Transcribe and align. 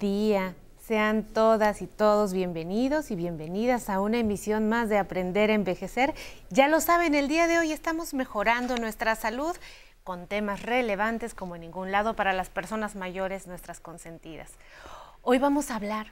Día. 0.00 0.54
Sean 0.78 1.24
todas 1.24 1.82
y 1.82 1.86
todos 1.86 2.32
bienvenidos 2.32 3.10
y 3.10 3.16
bienvenidas 3.16 3.90
a 3.90 4.00
una 4.00 4.16
emisión 4.16 4.66
más 4.66 4.88
de 4.88 4.96
Aprender 4.96 5.50
a 5.50 5.54
Envejecer. 5.54 6.14
Ya 6.48 6.68
lo 6.68 6.80
saben, 6.80 7.14
el 7.14 7.28
día 7.28 7.46
de 7.46 7.58
hoy 7.58 7.70
estamos 7.70 8.14
mejorando 8.14 8.78
nuestra 8.78 9.14
salud 9.14 9.54
con 10.02 10.26
temas 10.26 10.62
relevantes 10.62 11.34
como 11.34 11.54
en 11.54 11.60
ningún 11.60 11.92
lado 11.92 12.16
para 12.16 12.32
las 12.32 12.48
personas 12.48 12.96
mayores, 12.96 13.46
nuestras 13.46 13.78
consentidas. 13.78 14.52
Hoy 15.20 15.36
vamos 15.36 15.70
a 15.70 15.76
hablar 15.76 16.06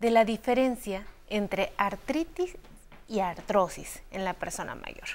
de 0.00 0.10
la 0.10 0.24
diferencia 0.24 1.06
entre 1.28 1.72
artritis 1.76 2.56
y 3.06 3.20
artrosis 3.20 4.02
en 4.10 4.24
la 4.24 4.34
persona 4.34 4.74
mayor. 4.74 5.06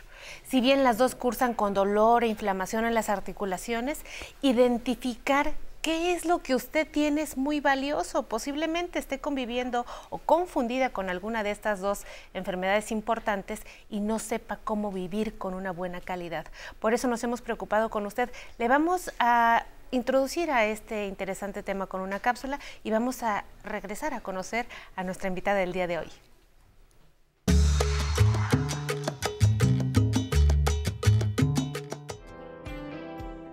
Si 0.48 0.62
bien 0.62 0.86
las 0.86 0.98
dos 0.98 1.16
cursan 1.16 1.54
con 1.54 1.74
dolor 1.74 2.24
e 2.24 2.28
inflamación 2.28 2.86
en 2.86 2.94
las 2.94 3.10
articulaciones, 3.10 4.06
identificar 4.42 5.54
qué 5.86 6.14
es 6.14 6.26
lo 6.26 6.40
que 6.40 6.56
usted 6.56 6.88
tiene 6.90 7.22
es 7.22 7.38
muy 7.38 7.60
valioso. 7.60 8.24
Posiblemente 8.24 8.98
esté 8.98 9.20
conviviendo 9.20 9.86
o 10.10 10.18
confundida 10.18 10.90
con 10.90 11.12
alguna 11.12 11.44
de 11.44 11.52
estas 11.52 11.80
dos 11.80 12.06
enfermedades 12.34 12.92
importantes 12.92 13.62
y 13.88 14.00
no 14.00 14.18
sepa 14.18 14.58
cómo 14.64 14.92
vivir 14.92 15.38
con 15.38 15.54
una 15.54 15.70
buena 15.70 16.02
calidad. 16.02 16.48
Por 16.80 16.96
eso 16.96 17.08
nos 17.08 17.24
hemos 17.24 17.44
preocupado 17.44 17.92
con 17.92 18.08
usted. 18.08 18.32
Le 18.58 18.68
vamos 18.68 19.12
a 19.20 19.68
introducir 19.92 20.50
a 20.50 20.66
este 20.66 21.06
interesante 21.06 21.62
tema 21.62 21.86
con 21.86 22.02
una 22.02 22.20
cápsula 22.20 22.60
y 22.84 22.90
vamos 22.90 23.22
a 23.22 23.46
regresar 23.64 24.16
a 24.16 24.22
conocer 24.22 24.66
a 24.96 25.04
nuestra 25.04 25.28
invitada 25.28 25.60
del 25.60 25.72
día 25.72 25.86
de 25.86 26.00
hoy. 26.00 26.12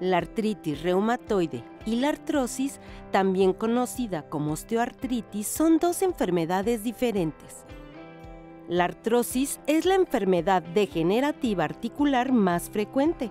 La 0.03 0.17
artritis 0.17 0.83
reumatoide 0.83 1.63
y 1.87 1.95
la 1.95 2.09
artrosis, 2.09 2.81
también 3.13 3.53
conocida 3.53 4.29
como 4.29 4.55
osteoartritis, 4.55 5.47
son 5.47 5.79
dos 5.79 6.03
enfermedades 6.03 6.83
diferentes. 6.83 7.65
La 8.69 8.83
artrosis 8.83 9.61
es 9.69 9.85
la 9.85 9.95
enfermedad 9.95 10.61
degenerativa 10.61 11.63
articular 11.63 12.33
más 12.33 12.69
frecuente, 12.69 13.31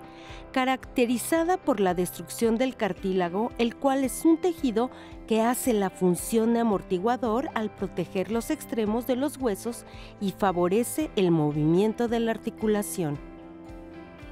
caracterizada 0.50 1.58
por 1.58 1.78
la 1.78 1.92
destrucción 1.92 2.56
del 2.56 2.74
cartílago, 2.74 3.52
el 3.58 3.76
cual 3.76 4.02
es 4.02 4.24
un 4.24 4.38
tejido 4.38 4.90
que 5.26 5.42
hace 5.42 5.74
la 5.74 5.90
función 5.90 6.54
de 6.54 6.60
amortiguador 6.60 7.50
al 7.52 7.68
proteger 7.68 8.32
los 8.32 8.48
extremos 8.48 9.06
de 9.06 9.16
los 9.16 9.36
huesos 9.36 9.84
y 10.22 10.30
favorece 10.30 11.10
el 11.16 11.32
movimiento 11.32 12.08
de 12.08 12.20
la 12.20 12.30
articulación. 12.30 13.18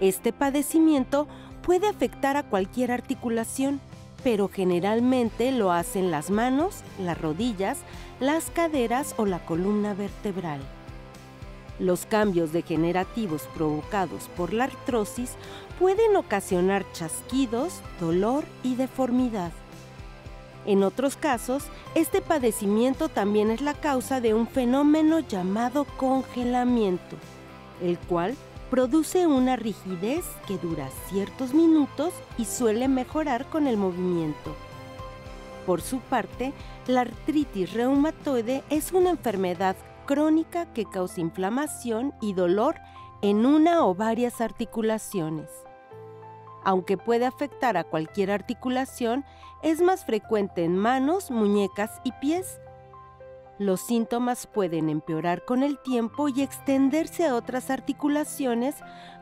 Este 0.00 0.32
padecimiento 0.32 1.28
puede 1.62 1.88
afectar 1.88 2.36
a 2.36 2.42
cualquier 2.42 2.92
articulación, 2.92 3.80
pero 4.22 4.48
generalmente 4.48 5.52
lo 5.52 5.72
hacen 5.72 6.10
las 6.10 6.30
manos, 6.30 6.82
las 6.98 7.20
rodillas, 7.20 7.78
las 8.20 8.50
caderas 8.50 9.14
o 9.16 9.26
la 9.26 9.38
columna 9.44 9.94
vertebral. 9.94 10.60
Los 11.78 12.04
cambios 12.04 12.52
degenerativos 12.52 13.48
provocados 13.54 14.28
por 14.36 14.52
la 14.52 14.64
artrosis 14.64 15.32
pueden 15.78 16.14
ocasionar 16.16 16.84
chasquidos, 16.92 17.80
dolor 17.98 18.44
y 18.62 18.74
deformidad. 18.74 19.52
En 20.66 20.82
otros 20.82 21.16
casos, 21.16 21.64
este 21.94 22.20
padecimiento 22.20 23.08
también 23.08 23.50
es 23.50 23.62
la 23.62 23.72
causa 23.72 24.20
de 24.20 24.34
un 24.34 24.46
fenómeno 24.46 25.20
llamado 25.20 25.86
congelamiento, 25.96 27.16
el 27.82 27.98
cual 27.98 28.36
produce 28.70 29.26
una 29.26 29.56
rigidez 29.56 30.24
que 30.46 30.56
dura 30.56 30.88
ciertos 31.08 31.52
minutos 31.52 32.14
y 32.38 32.44
suele 32.44 32.86
mejorar 32.86 33.46
con 33.46 33.66
el 33.66 33.76
movimiento. 33.76 34.54
Por 35.66 35.82
su 35.82 35.98
parte, 35.98 36.52
la 36.86 37.02
artritis 37.02 37.72
reumatoide 37.72 38.62
es 38.70 38.92
una 38.92 39.10
enfermedad 39.10 39.76
crónica 40.06 40.66
que 40.72 40.84
causa 40.84 41.20
inflamación 41.20 42.14
y 42.20 42.32
dolor 42.32 42.76
en 43.22 43.44
una 43.44 43.84
o 43.84 43.94
varias 43.94 44.40
articulaciones. 44.40 45.50
Aunque 46.64 46.96
puede 46.96 47.26
afectar 47.26 47.76
a 47.76 47.84
cualquier 47.84 48.30
articulación, 48.30 49.24
es 49.62 49.80
más 49.80 50.04
frecuente 50.04 50.64
en 50.64 50.76
manos, 50.76 51.30
muñecas 51.30 52.00
y 52.04 52.12
pies, 52.12 52.60
los 53.60 53.82
síntomas 53.82 54.46
pueden 54.46 54.88
empeorar 54.88 55.44
con 55.44 55.62
el 55.62 55.78
tiempo 55.78 56.30
y 56.30 56.40
extenderse 56.40 57.26
a 57.26 57.34
otras 57.34 57.68
articulaciones 57.68 58.76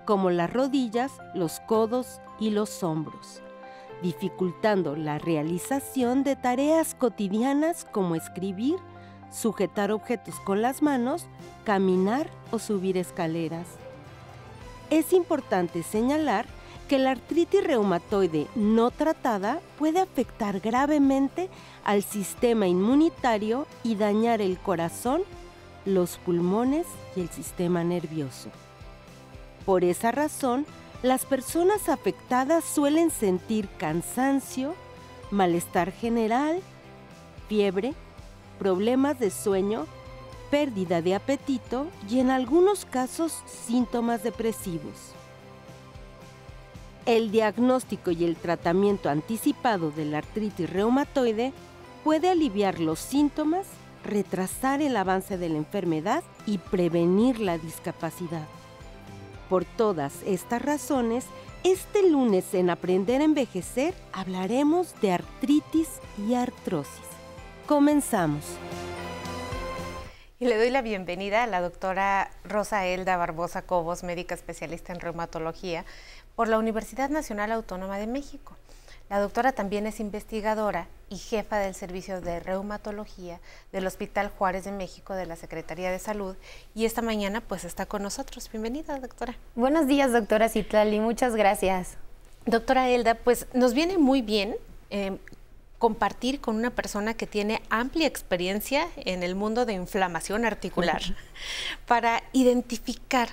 como 0.04 0.30
las 0.30 0.52
rodillas, 0.52 1.10
los 1.34 1.58
codos 1.58 2.20
y 2.38 2.50
los 2.50 2.84
hombros, 2.84 3.42
dificultando 4.00 4.94
la 4.94 5.18
realización 5.18 6.22
de 6.22 6.36
tareas 6.36 6.94
cotidianas 6.94 7.84
como 7.90 8.14
escribir, 8.14 8.76
sujetar 9.32 9.90
objetos 9.90 10.36
con 10.46 10.62
las 10.62 10.82
manos, 10.82 11.26
caminar 11.64 12.30
o 12.52 12.60
subir 12.60 12.96
escaleras. 12.96 13.66
Es 14.88 15.12
importante 15.12 15.82
señalar 15.82 16.46
que 16.88 16.98
la 16.98 17.10
artritis 17.10 17.62
reumatoide 17.62 18.46
no 18.56 18.90
tratada 18.90 19.60
puede 19.78 20.00
afectar 20.00 20.58
gravemente 20.60 21.50
al 21.84 22.02
sistema 22.02 22.66
inmunitario 22.66 23.66
y 23.84 23.94
dañar 23.94 24.40
el 24.40 24.58
corazón, 24.58 25.22
los 25.84 26.16
pulmones 26.16 26.86
y 27.14 27.20
el 27.20 27.28
sistema 27.28 27.84
nervioso. 27.84 28.48
Por 29.66 29.84
esa 29.84 30.12
razón, 30.12 30.64
las 31.02 31.26
personas 31.26 31.88
afectadas 31.90 32.64
suelen 32.64 33.10
sentir 33.10 33.68
cansancio, 33.78 34.74
malestar 35.30 35.92
general, 35.92 36.60
fiebre, 37.48 37.92
problemas 38.58 39.18
de 39.18 39.30
sueño, 39.30 39.86
pérdida 40.50 41.02
de 41.02 41.14
apetito 41.14 41.86
y 42.08 42.18
en 42.18 42.30
algunos 42.30 42.86
casos 42.86 43.42
síntomas 43.46 44.22
depresivos. 44.22 45.17
El 47.08 47.30
diagnóstico 47.30 48.10
y 48.10 48.24
el 48.24 48.36
tratamiento 48.36 49.08
anticipado 49.08 49.90
de 49.90 50.04
la 50.04 50.18
artritis 50.18 50.68
reumatoide 50.68 51.54
puede 52.04 52.28
aliviar 52.28 52.80
los 52.80 52.98
síntomas, 52.98 53.66
retrasar 54.04 54.82
el 54.82 54.94
avance 54.94 55.38
de 55.38 55.48
la 55.48 55.56
enfermedad 55.56 56.22
y 56.44 56.58
prevenir 56.58 57.40
la 57.40 57.56
discapacidad. 57.56 58.46
Por 59.48 59.64
todas 59.64 60.22
estas 60.26 60.60
razones, 60.60 61.24
este 61.64 62.10
lunes 62.10 62.52
en 62.52 62.68
Aprender 62.68 63.22
a 63.22 63.24
Envejecer 63.24 63.94
hablaremos 64.12 64.92
de 65.00 65.12
artritis 65.12 65.88
y 66.18 66.34
artrosis. 66.34 66.92
Comenzamos. 67.66 68.44
Y 70.40 70.44
le 70.44 70.56
doy 70.56 70.70
la 70.70 70.82
bienvenida 70.82 71.42
a 71.42 71.46
la 71.48 71.60
doctora 71.60 72.30
Rosa 72.44 72.86
Elda 72.86 73.16
Barbosa 73.16 73.62
Cobos, 73.62 74.04
médica 74.04 74.36
especialista 74.36 74.92
en 74.92 75.00
reumatología 75.00 75.84
por 76.38 76.46
la 76.46 76.58
Universidad 76.58 77.10
Nacional 77.10 77.50
Autónoma 77.50 77.98
de 77.98 78.06
México. 78.06 78.56
La 79.10 79.18
doctora 79.18 79.50
también 79.50 79.88
es 79.88 79.98
investigadora 79.98 80.86
y 81.10 81.16
jefa 81.16 81.58
del 81.58 81.74
Servicio 81.74 82.20
de 82.20 82.38
Reumatología 82.38 83.40
del 83.72 83.88
Hospital 83.88 84.30
Juárez 84.38 84.62
de 84.62 84.70
México 84.70 85.14
de 85.14 85.26
la 85.26 85.34
Secretaría 85.34 85.90
de 85.90 85.98
Salud 85.98 86.36
y 86.76 86.84
esta 86.84 87.02
mañana 87.02 87.40
pues 87.40 87.64
está 87.64 87.86
con 87.86 88.04
nosotros. 88.04 88.48
Bienvenida, 88.52 89.00
doctora. 89.00 89.34
Buenos 89.56 89.88
días, 89.88 90.12
doctora 90.12 90.48
Citlali, 90.48 91.00
muchas 91.00 91.34
gracias. 91.34 91.96
Doctora 92.46 92.88
Elda, 92.88 93.16
pues 93.16 93.48
nos 93.52 93.74
viene 93.74 93.98
muy 93.98 94.22
bien 94.22 94.54
eh, 94.90 95.18
compartir 95.78 96.40
con 96.40 96.54
una 96.54 96.70
persona 96.70 97.14
que 97.14 97.26
tiene 97.26 97.62
amplia 97.68 98.06
experiencia 98.06 98.86
en 98.94 99.24
el 99.24 99.34
mundo 99.34 99.66
de 99.66 99.72
inflamación 99.72 100.44
articular 100.44 101.02
para 101.88 102.22
identificar 102.32 103.28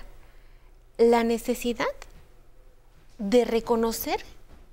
la 0.97 1.24
necesidad 1.24 1.85
de 3.17 3.45
reconocer 3.45 4.23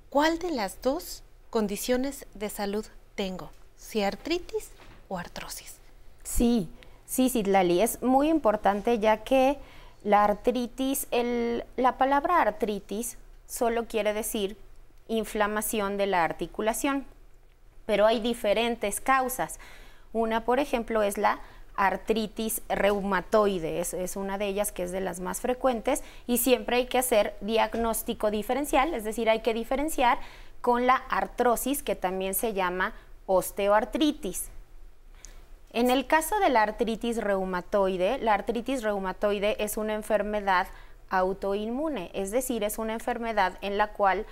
cuál 0.09 0.39
de 0.39 0.51
las 0.51 0.81
dos 0.81 1.23
condiciones 1.49 2.25
de 2.33 2.49
salud 2.49 2.85
tengo, 3.15 3.51
si 3.77 4.03
artritis 4.03 4.69
o 5.07 5.17
artrosis. 5.17 5.75
Sí, 6.23 6.69
sí, 7.05 7.29
sí, 7.29 7.43
Lali, 7.43 7.81
es 7.81 8.01
muy 8.01 8.29
importante 8.29 8.99
ya 8.99 9.23
que 9.23 9.57
la 10.03 10.23
artritis, 10.23 11.07
la 11.77 11.97
palabra 11.97 12.41
artritis 12.41 13.17
solo 13.47 13.85
quiere 13.87 14.13
decir 14.13 14.57
inflamación 15.07 15.97
de 15.97 16.07
la 16.07 16.23
articulación, 16.23 17.05
pero 17.85 18.05
hay 18.05 18.19
diferentes 18.19 18.99
causas. 18.99 19.59
Una, 20.11 20.45
por 20.45 20.59
ejemplo, 20.59 21.03
es 21.03 21.17
la 21.17 21.39
artritis 21.75 22.61
reumatoide, 22.69 23.79
es, 23.79 24.15
una 24.15 24.37
de 24.37 24.47
ellas 24.47 24.71
que 24.71 24.83
es 24.83 24.91
de 24.91 25.01
las 25.01 25.19
más 25.19 25.41
frecuentes 25.41 26.03
y 26.27 26.37
siempre 26.37 26.77
hay 26.77 26.85
que 26.85 26.99
hacer 26.99 27.35
diagnóstico 27.41 28.31
diferencial, 28.31 28.93
es 28.93 29.03
decir, 29.03 29.29
hay 29.29 29.41
que 29.41 29.53
diferenciar 29.53 30.19
con 30.61 30.85
la 30.85 30.95
artrosis 30.95 31.83
que 31.83 31.95
también 31.95 32.35
se 32.35 32.53
llama 32.53 32.93
osteoartritis. 33.25 34.49
En 35.71 35.89
el 35.89 36.05
caso 36.05 36.39
de 36.39 36.49
la 36.49 36.61
artritis 36.61 37.17
reumatoide, 37.17 38.19
la 38.19 38.35
artritis 38.35 38.83
reumatoide 38.83 39.55
es 39.63 39.77
una 39.77 39.95
enfermedad 39.95 40.67
autoinmune, 41.09 42.11
es 42.13 42.31
decir, 42.31 42.63
es 42.63 42.77
una 42.77 42.93
enfermedad 42.93 43.57
en 43.61 43.77
la 43.77 43.93
cual 43.93 44.25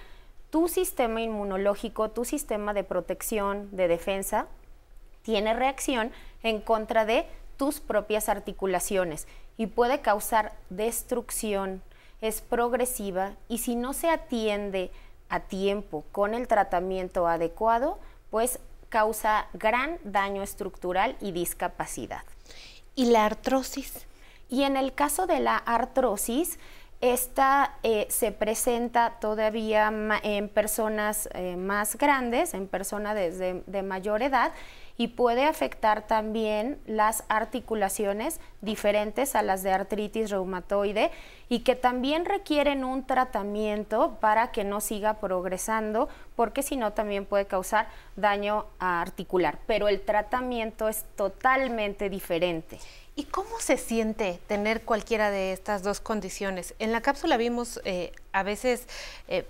tu 0.52 0.68
sistema 0.68 1.22
inmunológico, 1.22 2.10
tu 2.12 2.26
sistema 2.26 2.74
de 2.74 2.84
protección, 2.84 3.70
de 3.72 3.88
defensa, 3.88 4.48
tiene 5.24 5.54
reacción 5.54 6.12
en 6.44 6.62
contra 6.62 7.06
de 7.06 7.26
tus 7.58 7.80
propias 7.80 8.30
articulaciones 8.30 9.28
y 9.58 9.68
puede 9.68 10.02
causar 10.02 10.54
destrucción, 10.70 11.82
es 12.22 12.42
progresiva 12.42 13.34
y 13.48 13.60
si 13.60 13.76
no 13.76 13.94
se 13.94 14.10
atiende 14.10 14.92
a 15.30 15.42
tiempo 15.42 16.04
con 16.12 16.34
el 16.34 16.48
tratamiento 16.48 17.28
adecuado, 17.28 18.00
pues 18.30 18.60
causa 18.90 19.48
gran 19.54 20.00
daño 20.04 20.44
estructural 20.44 21.16
y 21.22 21.32
discapacidad. 21.32 22.24
¿Y 22.96 23.06
la 23.06 23.26
artrosis? 23.26 24.06
Y 24.50 24.64
en 24.64 24.76
el 24.76 24.94
caso 24.94 25.28
de 25.28 25.40
la 25.40 25.58
artrosis, 25.58 26.60
esta 27.02 27.76
eh, 27.84 28.06
se 28.10 28.32
presenta 28.32 29.18
todavía 29.20 29.92
en 30.24 30.50
personas 30.50 31.28
eh, 31.34 31.56
más 31.56 31.98
grandes, 31.98 32.54
en 32.54 32.68
personas 32.68 33.16
de 33.16 33.84
mayor 33.84 34.22
edad, 34.22 34.52
y 35.02 35.08
puede 35.08 35.46
afectar 35.46 36.06
también 36.06 36.80
las 36.86 37.24
articulaciones 37.28 38.40
diferentes 38.62 39.36
a 39.36 39.42
las 39.42 39.64
de 39.64 39.72
artritis 39.72 40.30
reumatoide 40.30 41.10
y 41.50 41.60
que 41.62 41.76
también 41.76 42.24
requieren 42.26 42.84
un 42.84 43.08
tratamiento 43.08 44.18
para 44.20 44.52
que 44.52 44.64
no 44.64 44.80
siga 44.80 45.16
progresando, 45.16 46.08
porque 46.36 46.62
si 46.62 46.76
no 46.76 46.94
también 46.94 47.26
puede 47.26 47.48
causar 47.48 47.88
daño 48.16 48.66
articular. 48.78 49.58
Pero 49.66 49.88
el 49.88 50.02
tratamiento 50.02 50.88
es 50.88 51.04
totalmente 51.16 52.10
diferente. 52.12 52.78
¿Y 53.16 53.26
cómo 53.26 53.60
se 53.60 53.78
siente 53.78 54.40
tener 54.48 54.84
cualquiera 54.84 55.32
de 55.32 55.52
estas 55.52 55.84
dos 55.84 56.00
condiciones? 56.00 56.74
En 56.80 56.92
la 56.92 57.02
cápsula 57.02 57.38
vimos 57.38 57.82
eh, 57.84 58.14
a 58.32 58.44
veces 58.44 58.88
eh, 59.28 59.46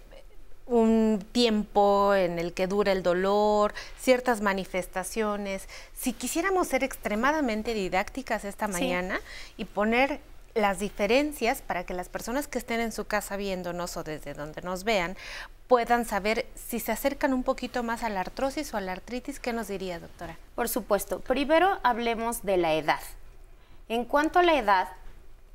un 0.65 1.23
tiempo 1.31 2.15
en 2.15 2.39
el 2.39 2.53
que 2.53 2.65
dura 2.65 2.91
el 2.91 3.03
dolor, 3.03 3.73
ciertas 3.99 4.41
manifestaciones. 4.41 5.67
Si 5.93 6.13
quisiéramos 6.13 6.69
ser 6.69 6.83
extremadamente 6.83 7.73
didácticas 7.73 8.45
esta 8.45 8.67
mañana 8.67 9.19
y 9.57 9.65
poner 9.65 10.21
las 10.55 10.79
diferencias 10.79 11.61
para 11.61 11.85
que 11.85 11.93
las 11.93 12.09
personas 12.09 12.47
que 12.47 12.57
estén 12.57 12.79
en 12.79 12.91
su 12.91 13.05
casa 13.05 13.37
viéndonos 13.37 13.95
o 13.95 14.03
desde 14.03 14.33
donde 14.33 14.61
nos 14.61 14.83
vean 14.83 15.15
puedan 15.67 16.05
saber 16.05 16.45
si 16.55 16.79
se 16.79 16.91
acercan 16.91 17.33
un 17.33 17.43
poquito 17.43 17.83
más 17.83 18.03
a 18.03 18.09
la 18.09 18.21
artrosis 18.21 18.73
o 18.73 18.77
a 18.77 18.81
la 18.81 18.91
artritis, 18.91 19.39
¿qué 19.39 19.53
nos 19.53 19.67
diría, 19.69 19.99
doctora? 19.99 20.37
Por 20.55 20.67
supuesto. 20.67 21.19
Primero 21.21 21.79
hablemos 21.83 22.43
de 22.43 22.57
la 22.57 22.73
edad. 22.73 22.99
En 23.89 24.05
cuanto 24.05 24.39
a 24.39 24.43
la 24.43 24.57
edad, 24.57 24.89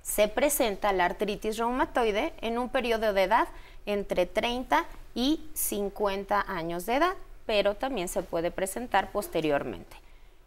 se 0.03 0.29
presenta 0.29 0.93
la 0.93 1.07
artritis 1.07 1.59
reumatoide 1.59 2.33
en 2.41 2.59
un 2.59 2.69
periodo 2.69 3.13
de 3.13 3.25
edad 3.25 3.49
entre 3.87 4.27
30 4.27 4.85
y 5.15 5.49
50 5.55 6.45
años 6.49 6.87
de 6.87 6.97
edad, 6.97 7.15
pero 7.47 7.75
también 7.75 8.09
se 8.09 8.23
puede 8.23 8.51
presentar 8.51 9.11
posteriormente. 9.11 9.97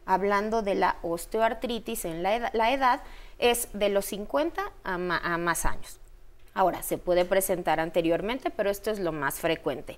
Hablando 0.05 0.61
de 0.61 0.75
la 0.75 0.97
osteoartritis 1.01 2.05
en 2.05 2.23
la 2.23 2.71
edad, 2.71 3.01
es 3.39 3.69
de 3.73 3.89
los 3.89 4.05
50 4.05 4.71
a, 4.83 4.97
más 4.97 5.65
años. 5.65 5.99
Ahora, 6.53 6.83
se 6.83 6.97
puede 6.97 7.25
presentar 7.25 7.79
anteriormente, 7.79 8.49
pero 8.49 8.69
esto 8.69 8.91
es 8.91 8.99
lo 8.99 9.11
más 9.11 9.39
frecuente. 9.39 9.97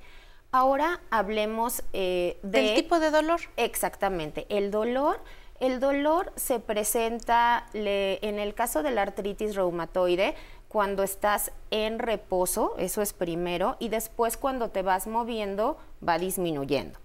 Ahora 0.52 1.00
hablemos 1.10 1.84
eh, 1.94 2.38
del 2.44 2.76
tipo 2.76 3.00
de 3.00 3.10
dolor. 3.10 3.40
Exactamente. 3.58 4.46
El 4.50 4.70
dolor, 4.70 5.20
el 5.62 5.80
dolor 5.80 6.34
se 6.36 6.60
presenta 6.60 7.68
en 7.74 8.40
el 8.40 8.54
caso 8.56 8.82
de 8.82 8.92
la 8.92 9.04
artritis 9.04 9.56
reumatoide 9.56 10.36
cuando 10.68 11.04
estás 11.04 11.52
en 11.70 12.00
reposo, 12.00 12.76
eso 12.80 13.02
es 13.02 13.14
primero, 13.14 13.76
y 13.78 13.90
después 13.90 14.38
cuando 14.38 14.70
te 14.70 14.82
vas 14.82 15.06
moviendo 15.06 15.78
va 16.08 16.18
disminuyendo. 16.18 16.98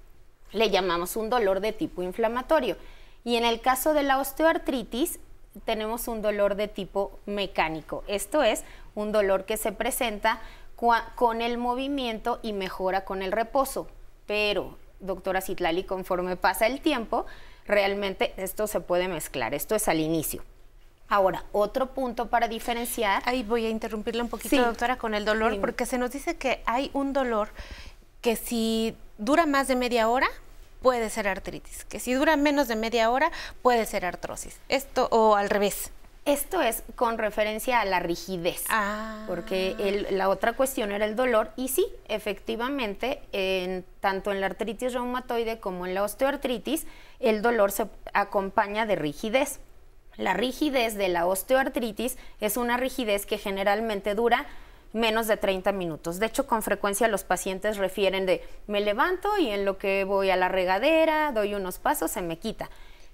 Le 0.53 0.71
llamamos 0.71 1.17
un 1.17 1.29
dolor 1.29 1.61
de 1.61 1.73
tipo 1.73 2.03
inflamatorio. 2.03 2.77
Y 3.25 3.37
en 3.37 3.45
el 3.45 3.61
caso 3.61 3.93
de 3.93 4.05
la 4.05 4.19
osteoartritis, 4.19 5.19
tenemos 5.65 6.09
un 6.09 6.23
dolor 6.23 6.55
de 6.55 6.69
tipo 6.69 7.19
mecánico. 7.27 8.05
Esto 8.07 8.43
es 8.43 8.65
un 8.95 9.13
dolor 9.13 9.45
que 9.45 9.57
se 9.57 9.73
presenta 9.73 10.41
con 11.15 11.43
el 11.43 11.59
movimiento 11.59 12.39
y 12.43 12.53
mejora 12.53 13.05
con 13.05 13.21
el 13.21 13.33
reposo. 13.33 13.89
Pero, 14.27 14.79
doctora 15.01 15.41
Citlali, 15.41 15.85
conforme 15.85 16.37
pasa 16.37 16.67
el 16.67 16.81
tiempo, 16.81 17.27
realmente 17.67 18.33
esto 18.37 18.67
se 18.67 18.81
puede 18.81 19.09
mezclar. 19.09 19.55
Esto 19.55 19.75
es 19.75 19.89
al 19.89 20.01
inicio. 20.01 20.43
Ahora, 21.09 21.45
otro 21.53 21.95
punto 21.95 22.29
para 22.29 22.49
diferenciar. 22.49 23.23
Ahí 23.27 23.43
voy 23.43 23.67
a 23.67 23.69
interrumpirle 23.69 24.23
un 24.23 24.29
poquito, 24.29 24.57
doctora, 24.57 24.97
con 24.97 25.15
el 25.15 25.25
dolor, 25.25 25.61
porque 25.61 25.87
se 25.87 25.99
nos 25.99 26.11
dice 26.11 26.37
que 26.37 26.63
hay 26.67 26.91
un 26.95 27.13
dolor 27.13 27.49
que 28.21 28.35
si 28.35 28.97
dura 29.19 29.47
más 29.47 29.69
de 29.69 29.77
media 29.77 30.09
hora, 30.09 30.27
puede 30.83 31.11
ser 31.11 31.29
artritis, 31.29 31.85
que 31.85 32.01
si 32.01 32.13
dura 32.13 32.37
menos 32.37 32.69
de 32.69 32.77
media 32.77 33.11
hora, 33.11 33.31
puede 33.63 33.87
ser 33.87 34.05
artrosis. 34.05 34.59
Esto, 34.69 35.09
o 35.11 35.37
al 35.37 35.49
revés. 35.49 35.91
Esto 36.27 36.61
es 36.61 36.83
con 36.97 37.19
referencia 37.19 37.81
a 37.81 37.85
la 37.85 38.01
rigidez, 38.01 38.65
ah. 38.69 39.23
porque 39.29 40.07
la 40.11 40.29
otra 40.29 40.55
cuestión 40.55 40.91
era 40.91 41.05
el 41.05 41.15
dolor 41.15 41.53
y 41.55 41.69
sí, 41.69 41.87
efectivamente, 42.09 43.23
en, 43.31 43.85
tanto 44.01 44.33
en 44.33 44.41
la 44.41 44.47
artritis 44.47 44.93
reumatoide 44.93 45.61
como 45.61 45.87
en 45.87 45.95
la 45.95 46.03
osteoartritis, 46.03 46.85
el 47.21 47.43
dolor 47.43 47.71
se 47.71 47.87
acompaña 48.13 48.87
de 48.87 48.97
rigidez. 48.97 49.61
La 50.17 50.35
rigidez 50.35 50.97
de 50.97 51.07
la 51.09 51.27
osteoartritis 51.27 52.19
es 52.41 52.57
una 52.57 52.77
rigidez 52.77 53.25
que 53.25 53.39
generalmente 53.39 54.17
dura 54.17 54.47
menos 54.93 55.29
de 55.29 55.37
30 55.37 55.71
minutos. 55.71 56.19
De 56.19 56.27
hecho, 56.27 56.49
con 56.49 56.63
frecuencia 56.63 57.07
los 57.07 57.23
pacientes 57.23 57.77
refieren 57.77 58.27
de 58.27 58.43
me 58.67 58.81
levanto 58.81 59.39
y 59.39 59.51
en 59.51 59.65
lo 59.65 59.79
que 59.79 60.03
voy 60.03 60.31
a 60.31 60.37
la 60.37 60.49
regadera, 60.49 61.31
doy 61.31 61.55
unos 61.55 61.79
pasos, 61.79 62.11
se 62.11 62.23
me 62.23 62.39
quita. 62.39 62.69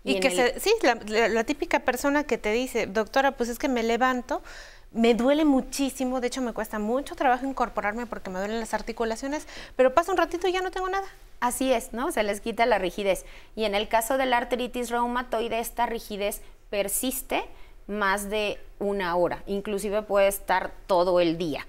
Y, 0.04 0.20
que 0.20 0.30
se, 0.30 0.58
sí, 0.58 0.72
la, 1.06 1.44
típica 1.44 1.80
persona 1.80 2.24
que 2.24 2.38
te 2.38 2.52
dice, 2.52 2.86
doctora, 2.86 3.32
pues 3.32 3.48
es 3.48 3.58
que 3.58 3.68
me 3.68 3.82
levanto, 3.82 4.42
me 4.90 5.14
duele 5.14 5.44
muchísimo, 5.44 6.20
de 6.20 6.26
hecho 6.26 6.40
me 6.40 6.52
cuesta 6.52 6.78
mucho 6.78 7.14
trabajo 7.14 7.46
incorporarme 7.46 8.06
porque 8.06 8.28
me 8.28 8.40
duelen 8.40 8.58
las 8.58 8.74
articulaciones, 8.74 9.46
pero 9.76 9.94
pasa 9.94 10.10
un 10.10 10.18
ratito 10.18 10.48
y 10.48 10.52
ya 10.52 10.60
no 10.60 10.72
tengo 10.72 10.88
nada. 10.88 11.06
Así 11.40 11.72
es, 11.72 11.92
¿no? 11.92 12.12
Se 12.12 12.22
les 12.22 12.40
quita 12.40 12.66
la 12.66 12.78
rigidez. 12.78 13.24
Y 13.56 13.64
en 13.64 13.74
el 13.74 13.88
caso 13.88 14.18
de 14.18 14.26
la 14.26 14.38
artritis 14.38 14.90
reumatoide, 14.90 15.60
esta 15.60 15.86
rigidez 15.86 16.40
persiste 16.68 17.44
más 17.86 18.28
de 18.28 18.58
una 18.78 19.14
hora, 19.16 19.42
inclusive 19.46 20.02
puede 20.02 20.28
estar 20.28 20.72
todo 20.86 21.20
el 21.20 21.38
día. 21.38 21.66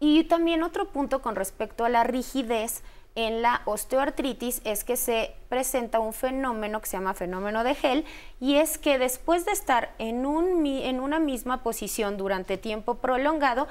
Y 0.00 0.24
también 0.24 0.62
otro 0.62 0.88
punto 0.90 1.22
con 1.22 1.36
respecto 1.36 1.84
a 1.84 1.88
la 1.88 2.04
rigidez 2.04 2.82
en 3.14 3.42
la 3.42 3.62
osteoartritis 3.64 4.60
es 4.64 4.82
que 4.82 4.96
se 4.96 5.34
presenta 5.48 6.00
un 6.00 6.12
fenómeno 6.12 6.80
que 6.80 6.88
se 6.88 6.96
llama 6.96 7.14
fenómeno 7.14 7.62
de 7.62 7.74
gel 7.74 8.04
y 8.40 8.56
es 8.56 8.76
que 8.76 8.98
después 8.98 9.44
de 9.44 9.52
estar 9.52 9.94
en, 9.98 10.26
un, 10.26 10.66
en 10.66 11.00
una 11.00 11.18
misma 11.18 11.62
posición 11.62 12.16
durante 12.16 12.58
tiempo 12.58 12.96
prolongado, 12.96 13.68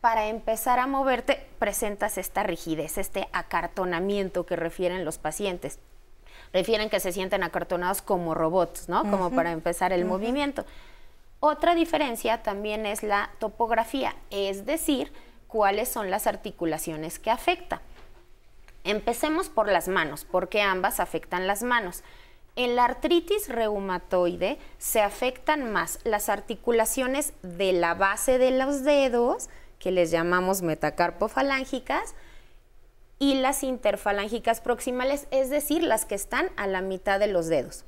para 0.00 0.28
empezar 0.28 0.78
a 0.78 0.86
moverte 0.86 1.44
presentas 1.58 2.16
esta 2.16 2.44
rigidez, 2.44 2.96
este 2.96 3.28
acartonamiento 3.32 4.46
que 4.46 4.54
refieren 4.54 5.04
los 5.04 5.18
pacientes 5.18 5.80
refieren 6.52 6.90
que 6.90 7.00
se 7.00 7.12
sienten 7.12 7.42
acartonados 7.42 8.02
como 8.02 8.34
robots, 8.34 8.88
¿no? 8.88 9.02
Como 9.10 9.30
para 9.30 9.52
empezar 9.52 9.92
el 9.92 10.04
movimiento. 10.04 10.64
Otra 11.40 11.74
diferencia 11.74 12.42
también 12.42 12.86
es 12.86 13.02
la 13.02 13.30
topografía, 13.38 14.14
es 14.30 14.64
decir, 14.64 15.12
cuáles 15.48 15.88
son 15.88 16.10
las 16.10 16.26
articulaciones 16.26 17.18
que 17.18 17.30
afecta. 17.30 17.82
Empecemos 18.86 19.48
por 19.48 19.68
las 19.68 19.88
manos, 19.88 20.24
porque 20.24 20.62
ambas 20.62 21.00
afectan 21.00 21.48
las 21.48 21.64
manos. 21.64 22.04
En 22.54 22.76
la 22.76 22.84
artritis 22.84 23.48
reumatoide 23.48 24.58
se 24.78 25.00
afectan 25.00 25.72
más 25.72 25.98
las 26.04 26.28
articulaciones 26.28 27.32
de 27.42 27.72
la 27.72 27.94
base 27.94 28.38
de 28.38 28.52
los 28.52 28.84
dedos, 28.84 29.48
que 29.80 29.90
les 29.90 30.12
llamamos 30.12 30.62
metacarpofalángicas, 30.62 32.14
y 33.18 33.34
las 33.34 33.64
interfalángicas 33.64 34.60
proximales, 34.60 35.26
es 35.32 35.50
decir, 35.50 35.82
las 35.82 36.04
que 36.04 36.14
están 36.14 36.50
a 36.56 36.68
la 36.68 36.80
mitad 36.80 37.18
de 37.18 37.26
los 37.26 37.48
dedos. 37.48 37.84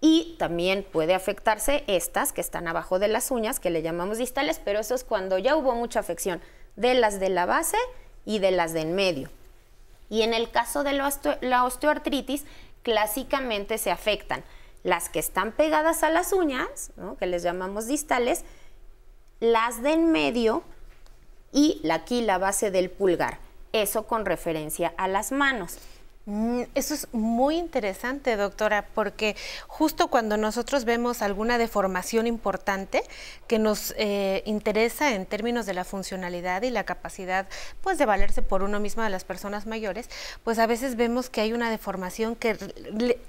Y 0.00 0.36
también 0.38 0.86
puede 0.90 1.14
afectarse 1.14 1.84
estas 1.86 2.32
que 2.32 2.40
están 2.40 2.66
abajo 2.66 2.98
de 2.98 3.08
las 3.08 3.30
uñas, 3.30 3.60
que 3.60 3.68
le 3.68 3.82
llamamos 3.82 4.16
distales, 4.16 4.58
pero 4.64 4.78
eso 4.80 4.94
es 4.94 5.04
cuando 5.04 5.36
ya 5.36 5.54
hubo 5.54 5.74
mucha 5.74 6.00
afección 6.00 6.40
de 6.76 6.94
las 6.94 7.20
de 7.20 7.28
la 7.28 7.44
base 7.44 7.76
y 8.24 8.38
de 8.38 8.52
las 8.52 8.72
de 8.72 8.80
en 8.80 8.94
medio. 8.94 9.28
Y 10.08 10.22
en 10.22 10.34
el 10.34 10.50
caso 10.50 10.84
de 10.84 10.92
la, 10.92 11.64
osteoartritis, 11.64 12.44
clásicamente 12.82 13.78
se 13.78 13.90
afectan 13.90 14.44
las 14.82 15.08
que 15.08 15.18
están 15.18 15.52
pegadas 15.52 16.02
a 16.02 16.10
las 16.10 16.32
uñas, 16.32 16.92
que 17.18 17.26
les 17.26 17.42
llamamos 17.42 17.86
distales, 17.86 18.44
las 19.40 19.82
de 19.82 19.92
en 19.92 20.10
medio 20.10 20.62
y 21.52 21.82
aquí 21.90 22.22
la 22.22 22.38
base 22.38 22.70
del 22.70 22.90
pulgar. 22.90 23.38
Eso 23.72 24.06
con 24.06 24.24
referencia 24.24 24.94
a 24.96 25.08
las 25.08 25.30
manos. 25.30 25.78
Mm, 26.28 26.64
eso 26.74 26.92
es 26.92 27.08
muy 27.12 27.56
interesante, 27.56 28.36
doctora, 28.36 28.84
porque 28.94 29.34
justo 29.66 30.08
cuando 30.08 30.36
nosotros 30.36 30.84
vemos 30.84 31.22
alguna 31.22 31.56
deformación 31.56 32.26
importante 32.26 33.02
que 33.46 33.58
nos 33.58 33.94
eh, 33.96 34.42
interesa 34.44 35.14
en 35.14 35.24
términos 35.24 35.64
de 35.64 35.72
la 35.72 35.84
funcionalidad 35.84 36.60
y 36.64 36.70
la 36.70 36.84
capacidad 36.84 37.46
pues, 37.80 37.96
de 37.96 38.04
valerse 38.04 38.42
por 38.42 38.62
uno 38.62 38.78
mismo 38.78 39.02
de 39.02 39.08
las 39.08 39.24
personas 39.24 39.66
mayores, 39.66 40.10
pues 40.44 40.58
a 40.58 40.66
veces 40.66 40.96
vemos 40.96 41.30
que 41.30 41.40
hay 41.40 41.54
una 41.54 41.70
deformación 41.70 42.36
que 42.36 42.58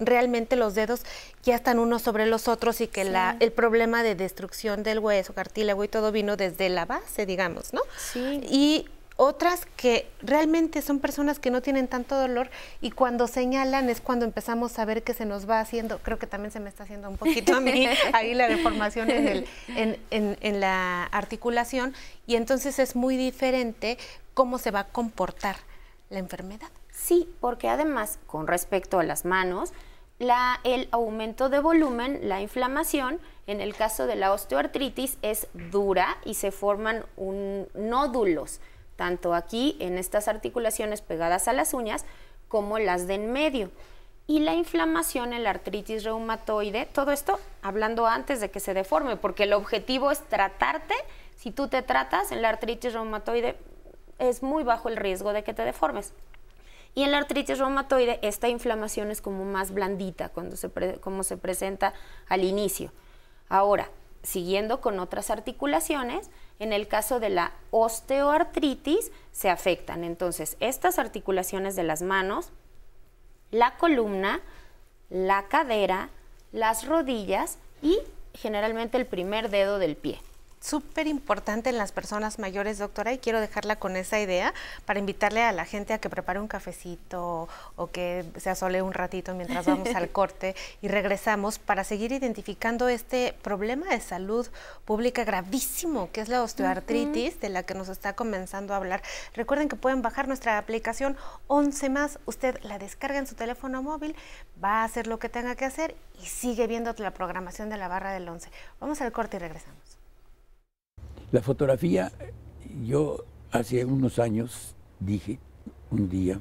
realmente 0.02 0.58
los 0.58 0.76
dedos 0.76 1.04
ya 1.42 1.56
están 1.56 1.80
unos 1.80 2.02
sobre 2.02 2.26
los 2.26 2.50
otros 2.50 2.82
y 2.82 2.88
que 2.88 3.06
la, 3.06 3.38
el 3.40 3.54
problema 3.54 4.04
de 4.04 4.16
destrucción 4.16 4.84
del 4.84 5.00
hueso, 5.00 5.34
cartílago 5.34 5.86
y 5.86 5.88
todo 5.88 6.12
vino 6.12 6.36
desde 6.36 6.68
la 6.68 6.84
base, 6.84 7.26
digamos, 7.26 7.72
¿no? 7.72 7.80
Sí. 7.98 8.42
Y 8.52 8.86
otras 9.22 9.66
que 9.76 10.10
realmente 10.22 10.82
son 10.82 11.00
personas 11.00 11.40
que 11.40 11.52
no 11.52 11.62
tienen 11.62 11.90
tanto 11.90 12.16
dolor 12.16 12.50
y 12.80 12.92
cuando 12.92 13.28
señalan 13.28 13.90
es 13.90 14.00
cuando 14.00 14.24
empezamos 14.24 14.80
a 14.80 14.86
ver 14.86 15.04
que 15.04 15.14
se 15.14 15.26
nos 15.26 15.48
va 15.48 15.60
haciendo, 15.60 16.00
creo 16.00 16.18
que 16.18 16.26
también 16.26 16.52
se 16.52 16.62
me 16.62 16.70
está 16.70 16.84
haciendo 16.84 17.10
un 17.10 17.18
poquito 17.18 17.54
a 17.54 17.60
mí 17.60 17.86
ahí 18.14 18.34
la 18.34 18.48
deformación 18.48 19.12
en, 19.12 19.28
el, 19.28 19.48
en, 19.76 20.38
en, 20.40 20.60
la 20.62 21.04
articulación 21.04 21.94
y 22.28 22.36
entonces 22.38 22.80
es 22.80 22.96
muy 22.96 23.18
diferente 23.18 23.98
cómo 24.34 24.58
se 24.58 24.72
va 24.72 24.80
a 24.80 24.88
comportar 24.88 25.58
la 26.10 26.20
enfermedad. 26.20 26.70
Sí, 26.90 27.28
porque 27.42 27.68
además 27.68 28.20
con 28.26 28.48
respecto 28.48 29.00
a 29.00 29.04
las 29.04 29.26
manos, 29.26 29.74
la, 30.18 30.62
el 30.64 30.88
aumento 30.92 31.50
de 31.50 31.60
volumen, 31.60 32.22
la 32.30 32.42
inflamación, 32.42 33.20
en 33.48 33.60
el 33.60 33.76
caso 33.76 34.08
de 34.08 34.16
la 34.16 34.32
osteoartritis 34.32 35.18
es 35.22 35.48
dura 35.72 36.20
y 36.24 36.36
se 36.36 36.52
forman 36.52 37.04
un, 37.18 37.68
nódulos 37.74 38.62
tanto 39.00 39.34
aquí 39.34 39.78
en 39.80 39.98
estas 39.98 40.28
articulaciones 40.28 41.00
pegadas 41.00 41.48
a 41.48 41.54
las 41.54 41.74
uñas 41.74 42.04
como 42.50 42.80
las 42.80 43.08
de 43.08 43.14
en 43.14 43.32
medio. 43.32 43.72
Y 44.28 44.40
la 44.40 44.56
inflamación 44.56 45.32
en 45.32 45.46
la 45.46 45.52
artritis 45.52 46.04
reumatoide, 46.04 46.86
todo 46.86 47.14
esto 47.14 47.40
hablando 47.62 48.08
antes 48.08 48.42
de 48.42 48.52
que 48.52 48.60
se 48.60 48.74
deforme, 48.74 49.16
porque 49.16 49.44
el 49.44 49.54
objetivo 49.54 50.12
es 50.12 50.20
tratarte. 50.28 50.96
Si 51.38 51.52
tú 51.52 51.70
te 51.70 51.82
tratas 51.82 52.34
en 52.34 52.42
la 52.42 52.50
artritis 52.50 52.92
reumatoide, 52.92 53.56
es 54.18 54.44
muy 54.44 54.66
bajo 54.66 54.90
el 54.90 54.98
riesgo 54.98 55.32
de 55.32 55.46
que 55.46 55.54
te 55.54 55.64
deformes. 55.64 56.12
Y 56.94 57.04
en 57.04 57.12
la 57.12 57.20
artritis 57.20 57.58
reumatoide, 57.58 58.20
esta 58.22 58.50
inflamación 58.50 59.12
es 59.12 59.22
como 59.22 59.46
más 59.46 59.72
blandita 59.74 60.28
cuando 60.28 60.58
se 60.58 60.70
como 61.00 61.24
se 61.24 61.38
presenta 61.38 61.94
al 62.28 62.44
inicio. 62.44 62.92
Ahora, 63.48 63.90
siguiendo 64.24 64.82
con 64.82 65.00
otras 65.00 65.30
articulaciones, 65.30 66.30
en 66.60 66.74
el 66.74 66.88
caso 66.88 67.20
de 67.20 67.30
la 67.30 67.54
osteoartritis 67.72 69.12
se 69.32 69.50
afectan. 69.50 70.04
Entonces, 70.04 70.58
estas 70.60 71.00
articulaciones 71.00 71.76
de 71.76 71.84
las 71.84 72.02
manos, 72.02 72.52
la 73.52 73.78
columna, 73.78 74.42
la 75.10 75.48
cadera, 75.48 76.10
las 76.52 76.86
rodillas 76.86 77.58
y 77.82 77.98
generalmente 78.34 78.98
el 78.98 79.06
primer 79.06 79.50
dedo 79.50 79.80
del 79.80 79.96
pie 79.96 80.20
súper 80.60 81.08
importante 81.08 81.70
en 81.70 81.78
las 81.78 81.92
personas 81.92 82.40
mayores, 82.40 82.78
doctora, 82.78 83.14
y 83.14 83.18
quiero 83.18 83.40
dejarla 83.40 83.78
con 83.78 83.96
esa 83.96 84.20
idea 84.20 84.54
para 84.86 85.00
invitarle 85.00 85.44
a 85.44 85.52
la 85.52 85.66
gente 85.66 85.94
a 85.94 86.00
que 86.00 86.10
prepare 86.10 86.40
un 86.40 86.48
cafecito 86.48 87.48
o 87.76 87.88
que 87.88 88.26
se 88.38 88.50
asole 88.50 88.82
un 88.82 88.94
ratito 88.94 89.34
mientras 89.34 89.66
vamos 89.66 89.90
al 89.96 90.10
corte 90.12 90.56
y 90.82 90.88
regresamos 90.88 91.60
para 91.60 91.84
seguir 91.84 92.12
identificando 92.12 92.90
este 92.90 93.34
problema 93.42 93.88
de 93.88 94.02
salud 94.02 94.48
pública 94.86 95.24
gravísimo 95.24 96.10
que 96.12 96.22
es 96.22 96.30
la 96.30 96.44
osteoartritis, 96.44 97.40
de 97.40 97.50
la 97.50 97.64
que 97.64 97.74
nos 97.74 97.90
está 97.90 98.14
comenzando 98.14 98.74
a 98.74 98.78
hablar. 98.78 99.02
Recuerden 99.34 99.70
que 99.70 99.76
pueden 99.76 100.02
bajar 100.02 100.28
nuestra 100.28 100.58
aplicación 100.58 101.18
11 101.48 101.90
más, 101.90 102.20
usted 102.26 102.60
la 102.64 102.80
descarga 102.80 103.18
en 103.18 103.28
su 103.28 103.36
teléfono 103.36 103.82
móvil, 103.82 104.16
va 104.64 104.82
a 104.82 104.84
hacer 104.84 105.08
lo 105.08 105.20
que 105.20 105.30
tenga 105.30 105.56
que 105.56 105.66
hacer 105.66 105.96
y 106.22 106.26
sigue 106.26 106.68
viendo 106.68 106.94
la 106.98 107.12
programación 107.12 107.70
de 107.70 107.78
la 107.78 107.88
barra 107.88 108.12
del 108.12 108.28
11. 108.28 108.50
Vamos 108.80 109.02
al 109.02 109.12
corte 109.12 109.38
y 109.38 109.40
regresamos. 109.40 109.79
La 111.32 111.42
fotografía, 111.42 112.12
yo 112.84 113.24
hace 113.52 113.86
unos 113.86 114.18
años 114.18 114.74
dije 115.00 115.38
un 115.92 116.10
día 116.10 116.40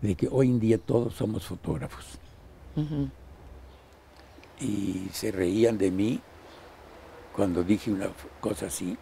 de 0.00 0.14
que 0.14 0.28
hoy 0.30 0.48
en 0.48 0.60
día 0.60 0.78
todos 0.78 1.14
somos 1.14 1.44
fotógrafos. 1.44 2.18
Y 4.60 5.08
se 5.12 5.32
reían 5.32 5.78
de 5.78 5.90
mí 5.90 6.20
cuando 7.34 7.64
dije 7.64 7.90
una 7.90 8.08
cosa 8.40 8.66
así. 8.66 8.96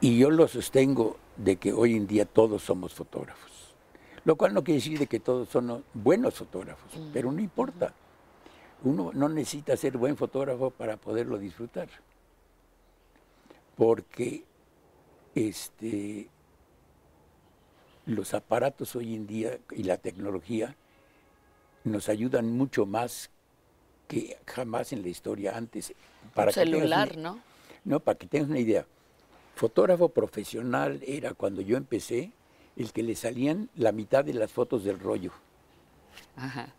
Y 0.00 0.18
yo 0.18 0.30
lo 0.30 0.46
sostengo 0.46 1.16
de 1.36 1.56
que 1.56 1.72
hoy 1.72 1.96
en 1.96 2.06
día 2.06 2.26
todos 2.26 2.62
somos 2.62 2.94
fotógrafos. 2.94 3.74
Lo 4.24 4.36
cual 4.36 4.54
no 4.54 4.62
quiere 4.62 4.78
decir 4.78 5.00
de 5.00 5.08
que 5.08 5.18
todos 5.18 5.48
son 5.48 5.82
buenos 5.94 6.34
fotógrafos, 6.34 6.92
pero 7.12 7.32
no 7.32 7.40
importa 7.40 7.92
uno 8.84 9.10
no 9.14 9.28
necesita 9.28 9.76
ser 9.76 9.96
buen 9.96 10.16
fotógrafo 10.16 10.70
para 10.70 10.96
poderlo 10.96 11.38
disfrutar. 11.38 11.88
Porque 13.76 14.44
este, 15.34 16.28
los 18.06 18.34
aparatos 18.34 18.94
hoy 18.94 19.14
en 19.14 19.26
día 19.26 19.58
y 19.70 19.84
la 19.84 19.96
tecnología 19.96 20.76
nos 21.82 22.08
ayudan 22.08 22.56
mucho 22.56 22.86
más 22.86 23.30
que 24.06 24.38
jamás 24.46 24.92
en 24.92 25.02
la 25.02 25.08
historia 25.08 25.56
antes. 25.56 25.94
Para 26.34 26.52
celular, 26.52 27.16
¿no? 27.16 27.40
No, 27.84 28.00
para 28.00 28.18
que 28.18 28.26
tengas 28.26 28.50
una 28.50 28.60
idea. 28.60 28.86
Fotógrafo 29.56 30.10
profesional 30.10 31.00
era 31.06 31.32
cuando 31.32 31.62
yo 31.62 31.76
empecé 31.76 32.32
el 32.76 32.92
que 32.92 33.02
le 33.02 33.16
salían 33.16 33.70
la 33.76 33.92
mitad 33.92 34.24
de 34.24 34.34
las 34.34 34.52
fotos 34.52 34.84
del 34.84 34.98
rollo. 34.98 35.32
Ajá 36.36 36.74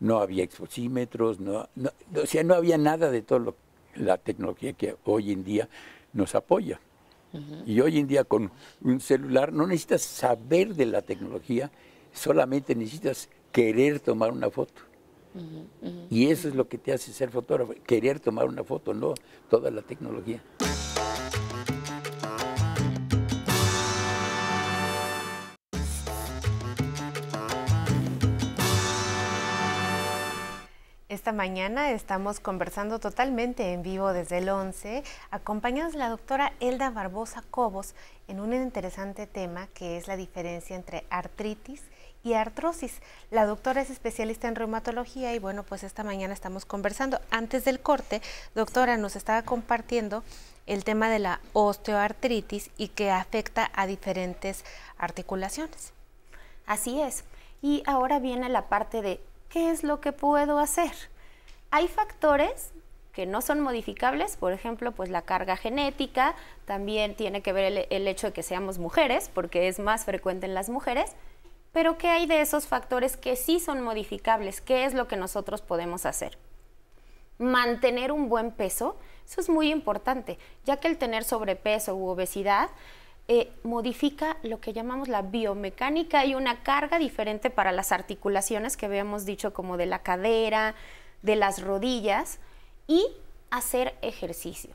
no 0.00 0.20
había 0.20 0.44
exposímetros, 0.44 1.40
no, 1.40 1.68
o 2.14 2.26
sea, 2.26 2.42
no 2.44 2.54
había 2.54 2.78
nada 2.78 3.10
de 3.10 3.22
todo 3.22 3.38
lo, 3.38 3.56
la 3.94 4.18
tecnología 4.18 4.72
que 4.72 4.96
hoy 5.04 5.32
en 5.32 5.44
día 5.44 5.68
nos 6.12 6.34
apoya. 6.34 6.80
Y 7.66 7.80
hoy 7.80 7.98
en 7.98 8.06
día 8.06 8.24
con 8.24 8.50
un 8.80 9.00
celular 9.00 9.52
no 9.52 9.66
necesitas 9.66 10.02
saber 10.02 10.74
de 10.74 10.86
la 10.86 11.02
tecnología, 11.02 11.70
solamente 12.14 12.74
necesitas 12.74 13.28
querer 13.52 14.00
tomar 14.00 14.32
una 14.32 14.50
foto. 14.50 14.80
Y 16.08 16.28
eso 16.28 16.48
es 16.48 16.54
lo 16.54 16.66
que 16.66 16.78
te 16.78 16.94
hace 16.94 17.12
ser 17.12 17.30
fotógrafo, 17.30 17.74
querer 17.86 18.20
tomar 18.20 18.46
una 18.46 18.64
foto, 18.64 18.94
no 18.94 19.12
toda 19.50 19.70
la 19.70 19.82
tecnología. 19.82 20.42
Esta 31.26 31.34
mañana 31.36 31.90
estamos 31.90 32.38
conversando 32.38 33.00
totalmente 33.00 33.72
en 33.72 33.82
vivo 33.82 34.12
desde 34.12 34.38
el 34.38 34.48
11, 34.48 35.02
acompañados 35.32 35.94
de 35.94 35.98
la 35.98 36.08
doctora 36.08 36.52
Elda 36.60 36.90
Barbosa 36.90 37.42
Cobos 37.50 37.96
en 38.28 38.38
un 38.38 38.54
interesante 38.54 39.26
tema 39.26 39.66
que 39.74 39.96
es 39.96 40.06
la 40.06 40.16
diferencia 40.16 40.76
entre 40.76 41.04
artritis 41.10 41.82
y 42.22 42.34
artrosis. 42.34 43.02
La 43.32 43.44
doctora 43.44 43.80
es 43.80 43.90
especialista 43.90 44.46
en 44.46 44.54
reumatología 44.54 45.34
y 45.34 45.40
bueno, 45.40 45.64
pues 45.64 45.82
esta 45.82 46.04
mañana 46.04 46.32
estamos 46.32 46.64
conversando. 46.64 47.18
Antes 47.32 47.64
del 47.64 47.80
corte, 47.80 48.22
doctora 48.54 48.96
nos 48.96 49.16
estaba 49.16 49.42
compartiendo 49.42 50.22
el 50.66 50.84
tema 50.84 51.10
de 51.10 51.18
la 51.18 51.40
osteoartritis 51.54 52.70
y 52.76 52.86
que 52.86 53.10
afecta 53.10 53.68
a 53.74 53.88
diferentes 53.88 54.64
articulaciones. 54.96 55.92
Así 56.66 57.00
es. 57.02 57.24
Y 57.62 57.82
ahora 57.84 58.20
viene 58.20 58.48
la 58.48 58.68
parte 58.68 59.02
de 59.02 59.20
¿qué 59.48 59.72
es 59.72 59.82
lo 59.82 60.00
que 60.00 60.12
puedo 60.12 60.60
hacer? 60.60 60.92
Hay 61.76 61.88
factores 61.88 62.72
que 63.12 63.26
no 63.26 63.42
son 63.42 63.60
modificables, 63.60 64.38
por 64.38 64.54
ejemplo, 64.54 64.92
pues 64.92 65.10
la 65.10 65.20
carga 65.20 65.58
genética, 65.58 66.34
también 66.64 67.14
tiene 67.14 67.42
que 67.42 67.52
ver 67.52 67.86
el, 67.90 68.08
hecho 68.08 68.28
de 68.28 68.32
que 68.32 68.42
seamos 68.42 68.78
mujeres, 68.78 69.30
porque 69.34 69.68
es 69.68 69.78
más 69.78 70.06
frecuente 70.06 70.46
en 70.46 70.54
las 70.54 70.70
mujeres, 70.70 71.12
pero 71.72 71.98
¿qué 71.98 72.08
hay 72.08 72.24
de 72.24 72.40
esos 72.40 72.66
factores 72.66 73.18
que 73.18 73.36
sí 73.36 73.60
son 73.60 73.82
modificables? 73.82 74.62
¿Qué 74.62 74.86
es 74.86 74.94
lo 74.94 75.06
que 75.06 75.18
nosotros 75.18 75.60
podemos 75.60 76.06
hacer? 76.06 76.38
Mantener 77.36 78.10
un 78.10 78.30
buen 78.30 78.52
peso, 78.52 78.96
eso 79.26 79.42
es 79.42 79.50
muy 79.50 79.70
importante, 79.70 80.38
ya 80.64 80.78
que 80.78 80.88
el 80.88 80.96
tener 80.96 81.24
sobrepeso 81.24 81.94
u 81.94 82.06
obesidad 82.06 82.70
eh, 83.28 83.52
modifica 83.64 84.38
lo 84.42 84.60
que 84.60 84.72
llamamos 84.72 85.08
la 85.08 85.20
biomecánica 85.20 86.24
y 86.24 86.36
una 86.36 86.62
carga 86.62 86.98
diferente 86.98 87.50
para 87.50 87.70
las 87.70 87.92
articulaciones 87.92 88.78
que 88.78 88.86
habíamos 88.86 89.26
dicho 89.26 89.52
como 89.52 89.76
de 89.76 89.84
la 89.84 89.98
cadera, 89.98 90.74
de 91.26 91.36
las 91.36 91.60
rodillas 91.60 92.38
y 92.86 93.04
hacer 93.50 93.94
ejercicio. 94.00 94.70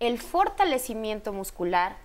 El 0.00 0.18
fortalecimiento 0.18 1.32
muscular, 1.32 1.96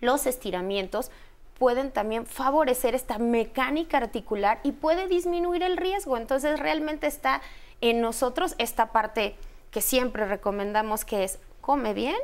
los 0.00 0.26
estiramientos 0.26 1.10
pueden 1.58 1.90
también 1.90 2.26
favorecer 2.26 2.94
esta 2.94 3.18
mecánica 3.18 3.98
articular 3.98 4.58
y 4.62 4.72
puede 4.72 5.06
disminuir 5.06 5.62
el 5.62 5.76
riesgo. 5.76 6.16
Entonces 6.16 6.58
realmente 6.58 7.06
está 7.06 7.42
en 7.80 8.00
nosotros 8.00 8.54
esta 8.58 8.90
parte 8.90 9.36
que 9.70 9.80
siempre 9.80 10.26
recomendamos 10.26 11.04
que 11.04 11.24
es 11.24 11.38
come 11.60 11.94
bien 11.94 12.16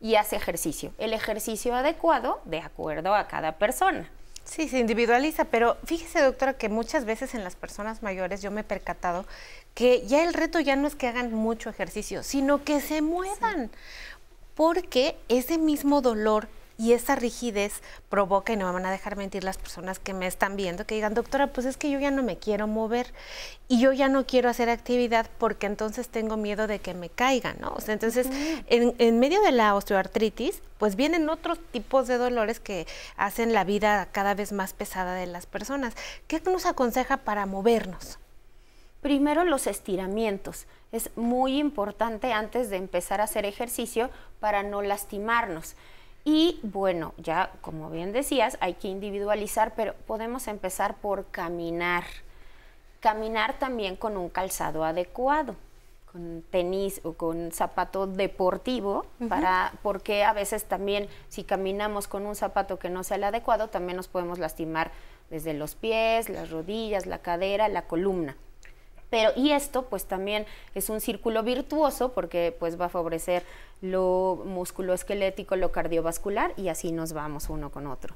y 0.00 0.14
hace 0.16 0.36
ejercicio. 0.36 0.92
El 0.98 1.12
ejercicio 1.14 1.74
adecuado 1.74 2.40
de 2.44 2.60
acuerdo 2.60 3.14
a 3.14 3.28
cada 3.28 3.52
persona. 3.52 4.10
Sí, 4.44 4.68
se 4.68 4.78
individualiza, 4.78 5.44
pero 5.44 5.76
fíjese 5.84 6.20
doctora 6.22 6.54
que 6.54 6.68
muchas 6.68 7.04
veces 7.04 7.34
en 7.34 7.44
las 7.44 7.54
personas 7.54 8.02
mayores 8.02 8.42
yo 8.42 8.50
me 8.50 8.62
he 8.62 8.64
percatado 8.64 9.24
que 9.74 10.06
ya 10.06 10.24
el 10.24 10.34
reto 10.34 10.60
ya 10.60 10.76
no 10.76 10.86
es 10.86 10.94
que 10.94 11.08
hagan 11.08 11.32
mucho 11.32 11.70
ejercicio, 11.70 12.22
sino 12.22 12.64
que 12.64 12.80
se 12.80 13.02
muevan, 13.02 13.70
porque 14.54 15.16
ese 15.28 15.58
mismo 15.58 16.00
dolor 16.00 16.48
y 16.80 16.94
esa 16.94 17.14
rigidez 17.14 17.82
provoca, 18.08 18.54
y 18.54 18.56
no 18.56 18.66
me 18.66 18.72
van 18.72 18.86
a 18.86 18.90
dejar 18.90 19.14
mentir 19.14 19.44
las 19.44 19.58
personas 19.58 19.98
que 19.98 20.14
me 20.14 20.26
están 20.26 20.56
viendo, 20.56 20.86
que 20.86 20.94
digan, 20.94 21.12
doctora, 21.12 21.48
pues 21.48 21.66
es 21.66 21.76
que 21.76 21.90
yo 21.90 22.00
ya 22.00 22.10
no 22.10 22.22
me 22.22 22.38
quiero 22.38 22.66
mover 22.66 23.12
y 23.68 23.78
yo 23.80 23.92
ya 23.92 24.08
no 24.08 24.24
quiero 24.24 24.48
hacer 24.48 24.70
actividad 24.70 25.28
porque 25.36 25.66
entonces 25.66 26.08
tengo 26.08 26.38
miedo 26.38 26.66
de 26.66 26.78
que 26.78 26.94
me 26.94 27.10
caigan, 27.10 27.58
¿no? 27.60 27.74
O 27.74 27.82
sea, 27.82 27.92
entonces, 27.92 28.28
en, 28.66 28.94
en, 28.96 29.18
medio 29.18 29.42
de 29.42 29.52
la 29.52 29.74
osteoartritis, 29.74 30.62
pues 30.78 30.96
vienen 30.96 31.28
otros 31.28 31.58
tipos 31.70 32.08
de 32.08 32.16
dolores 32.16 32.60
que 32.60 32.86
hacen 33.18 33.52
la 33.52 33.64
vida 33.64 34.08
cada 34.10 34.32
vez 34.32 34.52
más 34.52 34.72
pesada 34.72 35.14
de 35.14 35.26
las 35.26 35.44
personas. 35.44 35.94
¿Qué 36.28 36.40
nos 36.46 36.64
aconseja 36.64 37.18
para 37.18 37.44
movernos? 37.44 38.19
Primero 39.00 39.44
los 39.44 39.66
estiramientos. 39.66 40.66
Es 40.92 41.10
muy 41.16 41.58
importante 41.58 42.32
antes 42.32 42.68
de 42.68 42.76
empezar 42.76 43.20
a 43.20 43.24
hacer 43.24 43.46
ejercicio 43.46 44.10
para 44.40 44.62
no 44.62 44.82
lastimarnos. 44.82 45.76
Y 46.24 46.60
bueno, 46.62 47.14
ya 47.16 47.52
como 47.62 47.88
bien 47.90 48.12
decías, 48.12 48.58
hay 48.60 48.74
que 48.74 48.88
individualizar, 48.88 49.74
pero 49.74 49.94
podemos 50.06 50.48
empezar 50.48 50.96
por 50.96 51.26
caminar. 51.26 52.04
Caminar 53.00 53.58
también 53.58 53.96
con 53.96 54.18
un 54.18 54.28
calzado 54.28 54.84
adecuado, 54.84 55.56
con 56.12 56.42
tenis 56.50 57.00
o 57.04 57.14
con 57.14 57.52
zapato 57.52 58.06
deportivo, 58.06 59.06
para, 59.30 59.72
porque 59.82 60.24
a 60.24 60.34
veces 60.34 60.64
también 60.64 61.08
si 61.28 61.44
caminamos 61.44 62.06
con 62.06 62.26
un 62.26 62.34
zapato 62.34 62.78
que 62.78 62.90
no 62.90 63.02
sea 63.02 63.16
el 63.16 63.24
adecuado, 63.24 63.68
también 63.68 63.96
nos 63.96 64.08
podemos 64.08 64.38
lastimar 64.38 64.90
desde 65.30 65.54
los 65.54 65.74
pies, 65.74 66.28
las 66.28 66.50
rodillas, 66.50 67.06
la 67.06 67.18
cadera, 67.18 67.68
la 67.68 67.86
columna. 67.86 68.36
Pero, 69.10 69.32
y 69.36 69.50
esto 69.50 69.86
pues 69.86 70.04
también 70.04 70.46
es 70.74 70.88
un 70.88 71.00
círculo 71.00 71.42
virtuoso 71.42 72.12
porque 72.12 72.56
pues 72.58 72.80
va 72.80 72.86
a 72.86 72.88
favorecer 72.88 73.44
lo 73.82 74.42
musculoesquelético, 74.46 75.56
lo 75.56 75.72
cardiovascular 75.72 76.52
y 76.56 76.68
así 76.68 76.92
nos 76.92 77.12
vamos 77.12 77.48
uno 77.48 77.70
con 77.70 77.86
otro. 77.86 78.14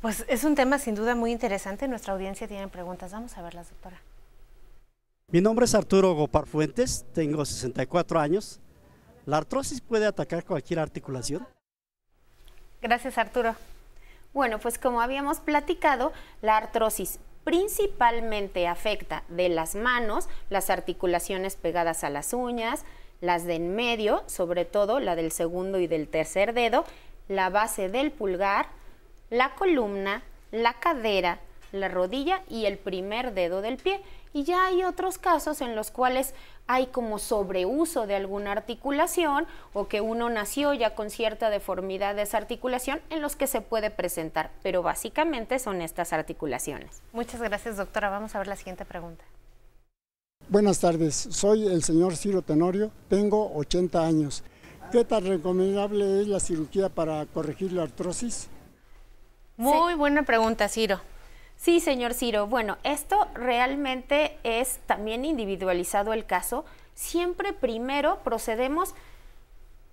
Pues 0.00 0.24
es 0.28 0.44
un 0.44 0.54
tema 0.54 0.78
sin 0.78 0.94
duda 0.94 1.14
muy 1.14 1.30
interesante. 1.30 1.88
Nuestra 1.88 2.14
audiencia 2.14 2.48
tiene 2.48 2.68
preguntas. 2.68 3.12
Vamos 3.12 3.36
a 3.36 3.42
verlas, 3.42 3.68
doctora. 3.68 4.00
Mi 5.30 5.42
nombre 5.42 5.66
es 5.66 5.74
Arturo 5.74 6.14
Gopar 6.14 6.46
Fuentes, 6.46 7.04
tengo 7.12 7.44
64 7.44 8.18
años. 8.18 8.60
¿La 9.26 9.36
artrosis 9.36 9.82
puede 9.82 10.06
atacar 10.06 10.42
cualquier 10.42 10.78
articulación? 10.78 11.46
Gracias, 12.80 13.18
Arturo. 13.18 13.54
Bueno, 14.32 14.58
pues 14.58 14.78
como 14.78 15.02
habíamos 15.02 15.40
platicado, 15.40 16.12
la 16.40 16.56
artrosis 16.56 17.18
principalmente 17.48 18.66
afecta 18.66 19.24
de 19.28 19.48
las 19.48 19.74
manos, 19.74 20.28
las 20.50 20.68
articulaciones 20.68 21.56
pegadas 21.56 22.04
a 22.04 22.10
las 22.10 22.34
uñas, 22.34 22.84
las 23.22 23.46
de 23.46 23.54
en 23.54 23.74
medio, 23.74 24.22
sobre 24.26 24.66
todo 24.66 25.00
la 25.00 25.16
del 25.16 25.32
segundo 25.32 25.78
y 25.78 25.86
del 25.86 26.08
tercer 26.08 26.52
dedo, 26.52 26.84
la 27.26 27.48
base 27.48 27.88
del 27.88 28.10
pulgar, 28.10 28.66
la 29.30 29.54
columna, 29.54 30.22
la 30.52 30.74
cadera, 30.74 31.40
la 31.72 31.88
rodilla 31.88 32.42
y 32.50 32.66
el 32.66 32.76
primer 32.76 33.32
dedo 33.32 33.62
del 33.62 33.78
pie. 33.78 34.02
Y 34.32 34.44
ya 34.44 34.66
hay 34.66 34.84
otros 34.84 35.18
casos 35.18 35.60
en 35.60 35.74
los 35.74 35.90
cuales 35.90 36.34
hay 36.66 36.86
como 36.86 37.18
sobreuso 37.18 38.06
de 38.06 38.16
alguna 38.16 38.52
articulación 38.52 39.46
o 39.72 39.88
que 39.88 40.00
uno 40.00 40.28
nació 40.28 40.74
ya 40.74 40.94
con 40.94 41.10
cierta 41.10 41.50
deformidad 41.50 42.14
de 42.14 42.22
esa 42.22 42.36
articulación 42.36 43.00
en 43.10 43.22
los 43.22 43.36
que 43.36 43.46
se 43.46 43.60
puede 43.60 43.90
presentar, 43.90 44.50
pero 44.62 44.82
básicamente 44.82 45.58
son 45.58 45.80
estas 45.80 46.12
articulaciones. 46.12 47.02
Muchas 47.12 47.40
gracias, 47.40 47.78
doctora. 47.78 48.10
Vamos 48.10 48.34
a 48.34 48.38
ver 48.38 48.48
la 48.48 48.56
siguiente 48.56 48.84
pregunta. 48.84 49.24
Buenas 50.50 50.80
tardes, 50.80 51.14
soy 51.14 51.66
el 51.66 51.82
señor 51.82 52.16
Ciro 52.16 52.40
Tenorio, 52.40 52.90
tengo 53.08 53.54
80 53.54 54.06
años. 54.06 54.42
¿Qué 54.90 55.04
tan 55.04 55.26
recomendable 55.26 56.22
es 56.22 56.28
la 56.28 56.40
cirugía 56.40 56.88
para 56.88 57.26
corregir 57.26 57.72
la 57.72 57.82
artrosis? 57.82 58.48
Muy 59.58 59.92
buena 59.92 60.22
pregunta, 60.22 60.68
Ciro. 60.68 61.00
Sí, 61.58 61.80
señor 61.80 62.14
Ciro. 62.14 62.46
Bueno, 62.46 62.78
esto 62.84 63.26
realmente 63.34 64.38
es 64.44 64.78
también 64.86 65.24
individualizado 65.24 66.12
el 66.12 66.24
caso. 66.24 66.64
Siempre 66.94 67.52
primero 67.52 68.20
procedemos 68.22 68.94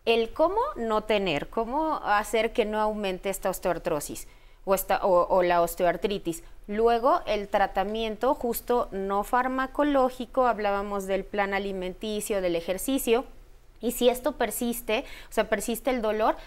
el 0.06 0.32
cómo 0.32 0.62
no 0.75 1.06
tener, 1.06 1.49
cómo 1.49 1.95
hacer 2.04 2.54
que 2.54 2.65
no 2.65 2.80
aumente 2.80 3.32
esta 3.32 3.49
osteoartrosis 3.49 4.28
o, 4.65 4.75
o, 5.28 5.41
la 5.41 5.63
osteoartritis. 5.63 6.43
Luego 6.67 7.21
el 7.25 7.47
tratamiento 7.47 8.36
justo 8.36 8.88
no 8.91 9.23
farmacológico, 9.23 10.45
hablábamos 10.45 11.08
del 11.08 11.25
plan 11.25 11.56
alimenticio, 11.56 12.41
del 12.41 12.56
ejercicio. 12.56 13.25
Y 13.82 13.91
si 13.91 14.10
esto 14.10 14.34
persiste, 14.34 15.04
o 15.30 15.34
sea, 15.34 15.49
persiste 15.49 15.89
el 15.89 16.04
dolor, 16.04 16.38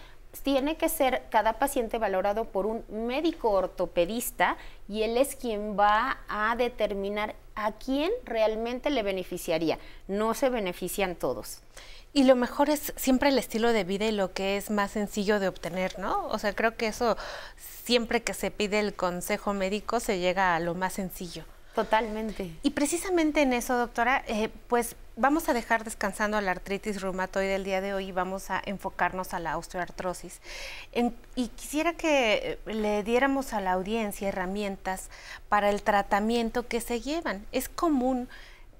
tiene 0.43 0.77
que 0.77 0.88
ser 0.88 1.25
cada 1.31 1.55
paciente 1.55 1.99
valorado 1.99 2.45
por 2.45 2.67
un 2.67 2.85
médico 2.88 3.51
ortopedista 3.51 4.57
y 4.88 5.03
él 5.03 5.17
es 5.17 5.37
quien 5.37 5.79
va 5.79 6.19
a 6.29 6.55
determinar 6.57 7.35
a 7.55 7.73
quién 7.73 8.11
realmente 8.25 8.91
le 8.91 9.03
beneficiaría. 9.03 9.79
No 10.07 10.35
se 10.35 10.49
benefician 10.49 11.17
todos. 11.17 11.61
Y 12.12 12.25
lo 12.25 12.37
mejor 12.37 12.71
es 12.71 12.93
siempre 12.97 13.29
el 13.29 13.38
estilo 13.38 13.73
de 13.73 13.85
vida 13.85 14.07
y 14.07 14.12
lo 14.12 14.33
que 14.33 14.57
es 14.57 14.71
más 14.71 14.93
sencillo 14.93 15.41
de 15.41 15.49
obtener, 15.49 15.99
¿no? 15.99 16.27
O 16.29 16.38
sea, 16.38 16.55
creo 16.55 16.77
que 16.77 16.87
eso 16.87 17.17
siempre 17.57 18.23
que 18.23 18.35
se 18.35 18.51
pide 18.51 18.81
el 18.81 18.95
consejo 18.95 19.53
médico 19.53 20.01
se 20.01 20.19
llega 20.19 20.57
a 20.57 20.61
lo 20.61 20.75
más 20.75 20.95
sencillo. 20.95 21.45
Totalmente. 21.75 22.51
Y 22.62 22.71
precisamente 22.71 23.43
en 23.43 23.53
eso, 23.53 23.77
doctora, 23.77 24.25
eh, 24.27 24.49
pues 24.69 24.97
vamos 25.19 25.49
a 25.49 25.53
dejar 25.53 25.85
descansando 25.85 26.37
a 26.37 26.41
la 26.41 26.53
artritis 26.53 27.03
reumatoide 27.03 27.57
el 27.57 27.65
día 27.65 27.81
de 27.81 27.93
hoy 27.93 28.07
y 28.07 28.13
vamos 28.13 28.51
a 28.51 28.63
enfocarnos 28.65 29.35
a 29.35 29.41
la 29.41 29.59
osteoartrosis. 29.59 30.41
y 31.35 31.49
quisiera 31.49 31.93
que 31.93 32.59
eh, 32.67 32.73
le 32.73 33.03
diéramos 33.03 33.53
a 33.53 33.61
la 33.61 33.73
audiencia 33.73 34.29
herramientas 34.29 35.11
para 35.49 35.71
el 35.71 35.83
tratamiento 35.83 36.67
que 36.69 36.81
se 36.81 37.01
llevan. 37.01 37.45
Es 37.53 37.69
común 37.69 38.29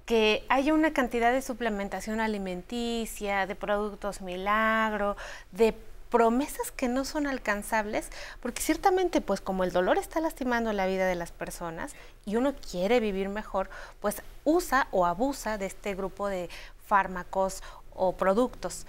que 0.07 0.45
haya 0.49 0.73
una 0.73 0.93
cantidad 0.95 1.33
de 1.33 1.43
suplementación 1.43 2.21
alimenticia, 2.21 3.47
de 3.47 3.55
productos 3.55 4.23
milagro, 4.23 5.17
de 5.53 5.75
promesas 6.11 6.71
que 6.73 6.89
no 6.89 7.05
son 7.05 7.27
alcanzables, 7.27 8.11
porque 8.41 8.63
ciertamente 8.63 9.21
pues 9.21 9.41
como 9.41 9.65
el 9.65 9.73
dolor 9.73 9.99
está 9.99 10.21
lastimando 10.21 10.73
la 10.73 10.87
vida 10.87 11.07
de 11.07 11.15
las 11.15 11.33
personas 11.33 11.95
y 12.25 12.37
uno 12.37 12.55
quiere 12.55 13.01
vivir 13.01 13.29
mejor, 13.29 13.71
pues 14.01 14.23
usa 14.45 14.89
o 14.91 15.07
abusa 15.07 15.59
de 15.59 15.67
este 15.67 15.95
grupo 15.95 16.29
de 16.29 16.49
fármacos 16.87 17.63
o 17.95 18.13
productos 18.13 18.87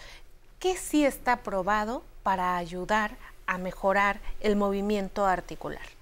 que 0.59 0.75
sí 0.75 1.05
está 1.05 1.37
probado 1.37 2.03
para 2.23 2.57
ayudar 2.57 3.17
a 3.47 3.57
mejorar 3.57 4.19
el 4.41 4.55
movimiento 4.55 5.25
articular. 5.25 5.98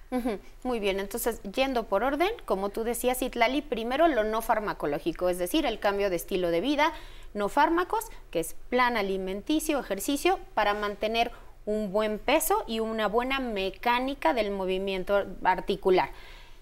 Muy 0.63 0.79
bien, 0.79 0.99
entonces 0.99 1.41
yendo 1.43 1.83
por 1.83 2.03
orden, 2.03 2.29
como 2.45 2.69
tú 2.69 2.83
decías, 2.83 3.21
Itlali, 3.21 3.61
primero 3.61 4.07
lo 4.07 4.23
no 4.23 4.41
farmacológico, 4.41 5.27
es 5.27 5.37
decir, 5.37 5.65
el 5.65 5.79
cambio 5.79 6.09
de 6.09 6.15
estilo 6.15 6.49
de 6.49 6.61
vida, 6.61 6.93
no 7.33 7.49
fármacos, 7.49 8.05
que 8.31 8.39
es 8.39 8.55
plan 8.69 8.95
alimenticio, 8.95 9.79
ejercicio, 9.79 10.39
para 10.53 10.73
mantener 10.73 11.31
un 11.65 11.91
buen 11.91 12.19
peso 12.19 12.63
y 12.67 12.79
una 12.79 13.07
buena 13.07 13.39
mecánica 13.39 14.33
del 14.33 14.51
movimiento 14.51 15.25
articular. 15.43 16.11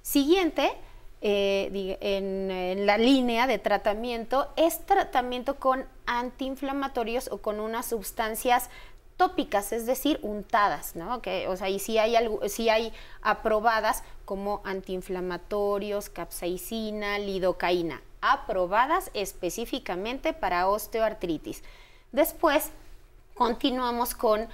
Siguiente, 0.02 0.72
eh, 1.22 1.98
en, 2.02 2.50
en, 2.50 2.86
la 2.88 2.98
línea 2.98 3.46
de 3.46 3.60
tratamiento, 3.60 4.52
es 4.56 4.84
tratamiento 4.86 5.58
con 5.58 5.86
antiinflamatorios 6.08 7.30
o 7.32 7.38
con 7.38 7.60
unas 7.60 7.86
sustancias 7.86 8.70
tópicas, 9.18 9.72
es 9.72 9.86
decir, 9.86 10.20
untadas, 10.22 10.96
¿no? 10.96 11.22
Que, 11.22 11.48
o 11.48 11.56
sea, 11.56 11.70
y 11.70 11.80
si 11.80 11.98
hay, 11.98 12.16
algo, 12.16 12.48
si 12.50 12.70
hay 12.70 12.92
aprobadas 13.22 14.04
como 14.26 14.62
antiinflamatorios, 14.66 16.10
capsaicina, 16.10 17.20
lidocaína, 17.20 18.02
aprobadas 18.22 19.12
específicamente 19.14 20.34
para 20.34 20.68
osteoartritis. 20.68 21.64
Después, 22.12 22.72
continuamos 23.36 24.16
con 24.16 24.48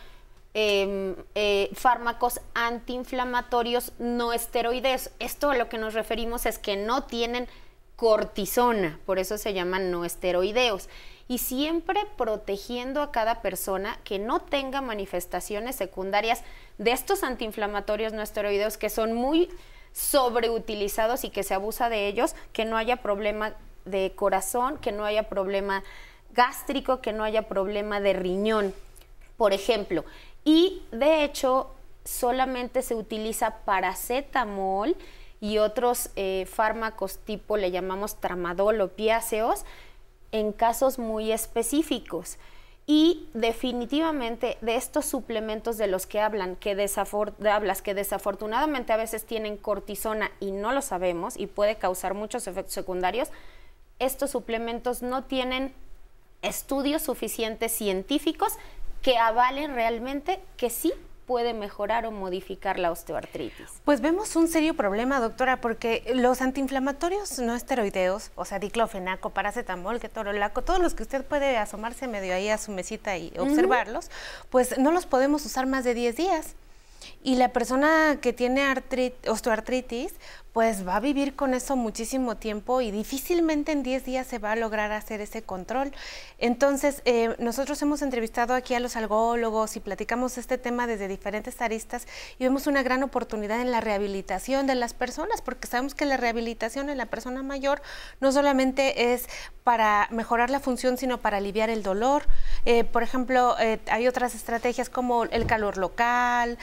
em, 0.54 1.16
eh, 1.34 1.70
fármacos 1.74 2.42
antiinflamatorios 2.54 3.94
no 3.98 4.34
esteroides. 4.34 5.12
Esto 5.20 5.52
a 5.52 5.56
lo 5.56 5.70
que 5.70 5.78
nos 5.78 5.94
referimos 5.94 6.46
es 6.46 6.60
que 6.60 6.76
no 6.76 7.04
tienen 7.04 7.48
cortisona, 7.96 9.00
por 9.06 9.20
eso 9.20 9.38
se 9.38 9.54
llaman 9.54 9.92
no 9.92 10.06
esteroideos 10.06 10.90
y 11.28 11.38
siempre 11.38 12.02
protegiendo 12.18 13.02
a 13.02 13.12
cada 13.12 13.42
persona 13.42 13.98
que 14.04 14.20
no 14.20 14.42
tenga 14.42 14.82
manifestaciones 14.82 15.76
secundarias 15.76 16.44
de 16.78 16.92
estos 16.92 17.24
antiinflamatorios 17.24 18.14
no 18.14 18.22
esteroideos 18.22 18.78
que 18.78 18.90
son 18.90 19.14
muy 19.14 19.50
sobreutilizados 19.94 21.24
y 21.24 21.30
que 21.30 21.44
se 21.44 21.54
abusa 21.54 21.90
de 21.90 22.08
ellos, 22.08 22.36
que 22.54 22.66
no 22.66 22.78
haya 22.78 22.98
problema 22.98 23.54
de 23.86 24.14
corazón, 24.16 24.78
que 24.78 24.92
no 24.92 25.06
haya 25.06 25.30
problema 25.30 25.84
gástrico, 26.34 27.02
que 27.02 27.14
no 27.14 27.24
haya 27.24 27.48
problema 27.48 28.00
de 28.00 28.14
riñón. 28.14 28.74
por 29.38 29.54
ejemplo. 29.54 30.06
Y 30.44 30.84
de 30.92 31.24
hecho, 31.24 31.72
solamente 32.06 32.84
se 32.84 32.94
utiliza 32.94 33.58
paracetamol 33.66 34.96
y 35.40 35.58
otros 35.58 36.12
eh, 36.16 36.46
fármacos 36.48 37.18
tipo, 37.18 37.58
le 37.58 37.72
llamamos 37.72 38.20
tramadol 38.20 38.80
o 38.82 38.90
piáceos, 38.90 39.66
en 40.32 40.52
casos 40.52 41.00
muy 41.00 41.32
específicos. 41.32 42.38
Y 42.88 43.30
definitivamente 43.34 44.58
de 44.62 44.76
estos 44.76 45.06
suplementos 45.06 45.78
de 45.78 45.88
los 45.88 46.08
que 46.08 46.20
hablan, 46.20 46.56
que 46.56 46.72
hablas, 47.50 47.82
que 47.82 47.94
desafortunadamente 47.94 48.92
a 48.92 48.98
veces 48.98 49.26
tienen 49.26 49.56
cortisona 49.56 50.32
y 50.40 50.52
no 50.52 50.72
lo 50.72 50.82
sabemos 50.82 51.38
y 51.38 51.48
puede 51.48 51.76
causar 51.76 52.16
muchos 52.16 52.48
efectos 52.48 52.74
secundarios, 52.74 53.30
estos 54.00 54.32
suplementos 54.32 55.04
no 55.04 55.24
tienen 55.24 55.74
estudios 56.42 57.04
suficientes 57.04 57.72
científicos 57.72 58.54
que 59.02 59.18
avalen 59.18 59.76
realmente 59.76 60.40
que 60.58 60.70
sí 60.70 60.92
puede 61.32 61.54
mejorar 61.54 62.06
o 62.06 62.12
modificar 62.12 62.78
la 62.78 62.92
osteoartritis? 62.92 63.70
Pues 63.86 64.02
vemos 64.02 64.36
un 64.36 64.50
serio 64.50 64.74
problema, 64.74 65.22
doctora, 65.22 65.62
porque 65.62 66.04
los 66.14 66.42
antiinflamatorios 66.42 67.40
no 67.40 67.56
esteroideos, 67.56 68.32
o 68.36 68.44
sea, 68.44 68.60
diclofenaco, 68.60 69.30
paracetamol, 69.30 70.02
ketorolaco, 70.02 70.62
todos 70.62 70.82
los 70.82 70.94
que 70.94 71.04
usted 71.04 71.24
puede 71.24 71.56
asomarse 71.56 72.10
medio 72.10 72.34
ahí 72.34 72.50
a 72.50 72.58
su 72.58 72.74
mesita 72.74 73.16
y 73.16 73.32
observarlos, 73.40 74.12
pues 74.50 74.78
no 74.78 74.92
los 74.92 75.06
podemos 75.06 75.46
usar 75.46 75.68
más 75.68 75.86
de 75.86 75.94
10 75.94 76.18
días. 76.18 76.56
Y 77.24 77.36
la 77.36 77.54
persona 77.54 78.18
que 78.22 78.34
tiene 78.34 78.68
osteoartritis, 79.26 80.14
pues 80.54 80.86
va 80.86 80.98
a 80.98 81.00
vivir 81.00 81.36
con 81.36 81.54
eso 81.54 81.78
muchísimo 81.78 82.36
tiempo 82.36 82.82
y 82.82 82.92
difícilmente 82.92 83.72
en 83.72 83.84
10 83.84 84.04
días 84.04 84.28
se 84.28 84.38
va 84.38 84.52
a 84.52 84.56
lograr 84.58 84.92
hacer 84.92 85.22
ese 85.22 85.44
control. 85.44 85.94
Entonces, 86.40 87.02
eh, 87.06 87.36
nosotros 87.40 87.82
hemos 87.82 88.02
entrevistado 88.02 88.54
aquí 88.54 88.74
a 88.74 88.82
los 88.82 88.98
algólogos 88.98 89.78
y 89.78 89.80
platicamos 89.80 90.38
este 90.38 90.58
tema 90.58 90.88
desde 90.88 91.08
diferentes 91.08 91.62
aristas 91.62 92.06
y 92.38 92.44
vemos 92.44 92.68
una 92.68 92.84
gran 92.84 93.02
oportunidad 93.04 93.62
en 93.62 93.72
la 93.72 93.80
rehabilitación 93.80 94.68
de 94.68 94.76
las 94.76 94.94
personas, 94.94 95.42
porque 95.42 95.68
sabemos 95.68 95.96
que 95.96 96.06
la 96.06 96.18
rehabilitación 96.18 96.90
en 96.90 96.98
la 96.98 97.06
persona 97.06 97.44
mayor 97.44 97.82
no 98.20 98.34
solamente 98.34 99.14
es 99.14 99.28
para 99.64 100.08
mejorar 100.12 100.50
la 100.50 100.60
función, 100.60 100.98
sino 100.98 101.20
para 101.20 101.38
aliviar 101.38 101.70
el 101.70 101.82
dolor. 101.82 102.24
Eh, 102.66 102.84
por 102.84 103.04
ejemplo, 103.04 103.56
eh, 103.60 103.80
hay 103.90 104.08
otras 104.08 104.36
estrategias 104.36 104.90
como 104.90 105.24
el 105.26 105.46
calor 105.46 105.78
local, 105.78 106.58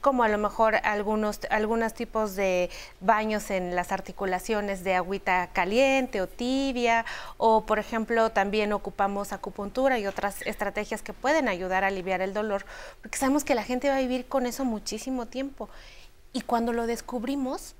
como 0.00 0.24
a 0.24 0.28
lo 0.28 0.36
mejor 0.36 0.76
algunos, 0.82 1.40
algunos 1.50 1.94
tipos 1.94 2.36
de 2.36 2.70
baños 3.14 3.48
en 3.52 3.76
las 3.76 3.92
articulaciones 3.92 4.82
de 4.82 4.96
agüita 4.96 5.48
caliente 5.52 6.20
o 6.20 6.26
tibia, 6.26 7.04
o 7.36 7.64
por 7.64 7.78
ejemplo 7.78 8.30
también 8.30 8.72
ocupamos 8.72 9.32
acupuntura 9.32 10.00
y 10.00 10.06
otras 10.08 10.42
estrategias 10.42 11.00
que 11.00 11.12
pueden 11.12 11.46
ayudar 11.46 11.84
a 11.84 11.86
aliviar 11.86 12.20
el 12.22 12.34
dolor, 12.34 12.66
porque 13.00 13.16
sabemos 13.16 13.44
que 13.44 13.54
la 13.54 13.62
gente 13.62 13.88
va 13.88 13.96
a 13.98 14.00
vivir 14.00 14.26
con 14.26 14.46
eso 14.46 14.64
muchísimo 14.64 15.26
tiempo. 15.26 15.68
Y 16.32 16.40
cuando 16.40 16.72
lo 16.72 16.88
descubrimos, 16.88 17.76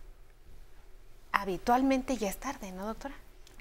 habitualmente 1.33 2.17
ya 2.17 2.29
es 2.29 2.37
tarde, 2.37 2.71
¿no, 2.71 2.87
doctora? 2.87 3.17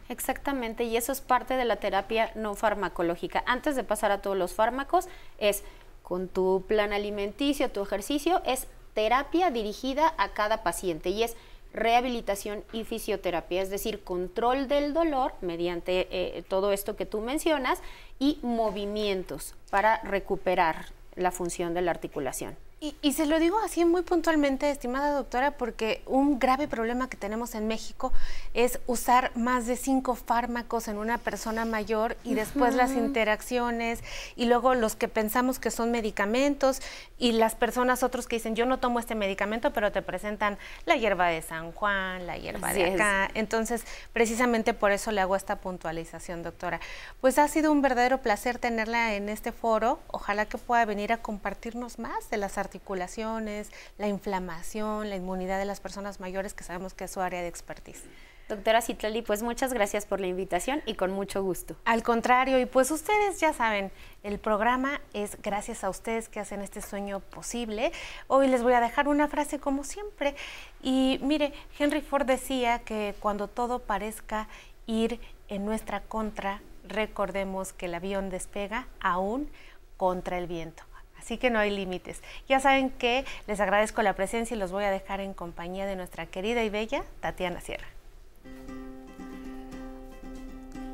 Exactamente, 0.10 0.84
y 0.84 0.96
eso 0.96 1.12
es 1.12 1.22
parte 1.22 1.56
de 1.56 1.66
la 1.66 1.78
terapia 1.78 2.32
no 2.36 2.54
farmacológica. 2.54 3.44
Antes 3.48 3.76
de 3.76 3.84
pasar 3.84 4.12
a 4.12 4.22
todos 4.22 4.38
los 4.38 4.54
fármacos, 4.54 5.08
es 5.40 5.64
con 6.04 6.28
tu 6.28 6.66
plan 6.68 6.94
alimenticio, 6.94 7.72
tu 7.72 7.82
ejercicio, 7.82 8.44
es 8.46 8.68
terapia 8.94 9.50
dirigida 9.50 10.14
a 10.20 10.34
cada 10.34 10.62
paciente 10.62 11.10
y 11.10 11.24
es 11.24 11.36
rehabilitación 11.74 12.64
y 12.72 12.84
fisioterapia, 12.84 13.62
es 13.62 13.70
decir, 13.70 14.04
control 14.04 14.68
del 14.68 14.94
dolor 14.94 15.34
mediante 15.42 16.08
eh, 16.12 16.44
todo 16.48 16.72
esto 16.72 16.96
que 16.96 17.06
tú 17.06 17.20
mencionas 17.20 17.82
y 18.20 18.40
movimientos 18.42 19.56
para 19.70 20.02
recuperar 20.04 20.86
la 21.16 21.32
función 21.32 21.74
de 21.74 21.82
la 21.82 21.92
articulación. 21.92 22.56
Y, 23.02 23.14
se 23.14 23.26
lo 23.26 23.40
digo 23.40 23.58
así 23.60 23.86
muy 23.86 24.02
puntualmente, 24.02 24.70
estimada 24.70 25.12
doctora, 25.12 25.52
porque 25.52 26.02
un 26.06 26.38
grave 26.38 26.68
problema 26.68 27.08
que 27.08 27.16
tenemos 27.16 27.56
en 27.56 27.66
México 27.66 28.12
es 28.54 28.78
usar 28.88 29.32
más 29.38 29.68
de 29.68 29.78
cinco 29.78 30.16
fármacos 30.16 30.90
en 30.90 30.98
una 30.98 31.18
persona 31.18 31.64
mayor 31.64 32.18
y 32.26 32.34
después 32.34 32.76
las 32.76 32.92
interacciones 32.92 34.04
y 34.36 34.48
luego 34.48 34.76
los 34.76 34.98
que 34.98 35.08
pensamos 35.08 35.60
que 35.60 35.72
son 35.72 35.92
medicamentos 35.92 36.82
y 37.18 37.32
las 37.32 37.56
personas 37.56 38.04
otros 38.04 38.28
que 38.28 38.36
dicen 38.36 38.54
yo 38.54 38.66
no 38.66 38.80
tomo 38.80 39.00
este 39.00 39.16
medicamento, 39.16 39.72
pero 39.72 39.94
te 39.94 40.02
presentan 40.02 40.58
la 40.84 40.98
hierba 40.98 41.28
de 41.28 41.42
San 41.42 41.72
Juan, 41.72 42.28
la 42.28 42.38
hierba 42.38 42.74
de 42.74 42.96
acá. 42.96 43.32
Entonces, 43.34 43.86
precisamente 44.12 44.74
por 44.74 44.92
eso 44.92 45.14
le 45.14 45.22
hago 45.22 45.38
esta 45.38 45.56
puntualización, 45.56 46.44
doctora. 46.44 46.82
Pues 47.22 47.40
ha 47.40 47.48
sido 47.48 47.72
un 47.72 47.82
verdadero 47.82 48.18
placer 48.22 48.58
tenerla 48.58 49.14
en 49.14 49.30
este 49.30 49.54
foro. 49.54 50.00
Ojalá 50.08 50.48
que 50.48 50.58
pueda 50.58 50.84
venir 50.84 51.14
a 51.14 51.18
compartirnos 51.20 51.98
más 51.98 52.30
de 52.30 52.36
las 52.36 52.58
artes 52.58 52.73
articulaciones, 52.74 53.72
la 54.00 54.08
inflamación, 54.08 55.10
la 55.10 55.16
inmunidad 55.16 55.60
de 55.60 55.66
las 55.66 55.80
personas 55.80 56.20
mayores, 56.20 56.56
que 56.56 56.64
sabemos 56.64 56.96
que 56.96 57.04
es 57.04 57.12
su 57.12 57.22
área 57.22 57.42
de 57.42 57.48
expertise. 57.48 58.04
Doctora 58.50 58.82
Citlali, 58.82 59.22
pues 59.22 59.44
muchas 59.44 59.74
gracias 59.74 60.06
por 60.08 60.20
la 60.20 60.26
invitación 60.26 60.82
y 60.88 60.96
con 60.96 61.12
mucho 61.12 61.44
gusto. 61.44 61.76
Al 61.86 62.02
contrario, 62.02 62.60
y 62.60 62.66
pues 62.66 62.90
ustedes 62.90 63.40
ya 63.40 63.54
saben, 63.54 63.92
el 64.24 64.40
programa 64.40 65.02
es 65.14 65.38
gracias 65.42 65.84
a 65.84 65.90
ustedes 65.90 66.30
que 66.30 66.40
hacen 66.40 66.62
este 66.62 66.82
sueño 66.82 67.20
posible. 67.20 67.92
Hoy 68.28 68.48
les 68.48 68.64
voy 68.64 68.74
a 68.74 68.82
dejar 68.82 69.08
una 69.08 69.28
frase 69.28 69.60
como 69.60 69.84
siempre. 69.84 70.36
Y 70.82 71.20
mire, 71.22 71.54
Henry 71.78 72.02
Ford 72.02 72.26
decía 72.26 72.80
que 72.80 73.14
cuando 73.20 73.48
todo 73.48 73.80
parezca 73.80 74.48
ir 74.88 75.20
en 75.48 75.64
nuestra 75.64 76.02
contra, 76.02 76.62
recordemos 76.88 77.72
que 77.72 77.86
el 77.86 77.94
avión 77.94 78.32
despega 78.32 78.88
aún 79.00 79.50
contra 79.96 80.40
el 80.40 80.48
viento. 80.48 80.84
Así 81.24 81.38
que 81.38 81.50
no 81.50 81.60
hay 81.60 81.72
límites. 81.72 82.22
Ya 82.50 82.60
saben 82.60 82.90
que 82.90 83.24
les 83.48 83.62
agradezco 83.62 84.02
la 84.02 84.14
presencia 84.14 84.58
y 84.58 84.60
los 84.60 84.74
voy 84.74 84.84
a 84.84 84.92
dejar 84.92 85.22
en 85.22 85.34
compañía 85.34 85.86
de 85.86 85.96
nuestra 85.96 86.26
querida 86.26 86.64
y 86.64 86.70
bella 86.70 87.06
Tatiana 87.22 87.62
Sierra. 87.62 87.88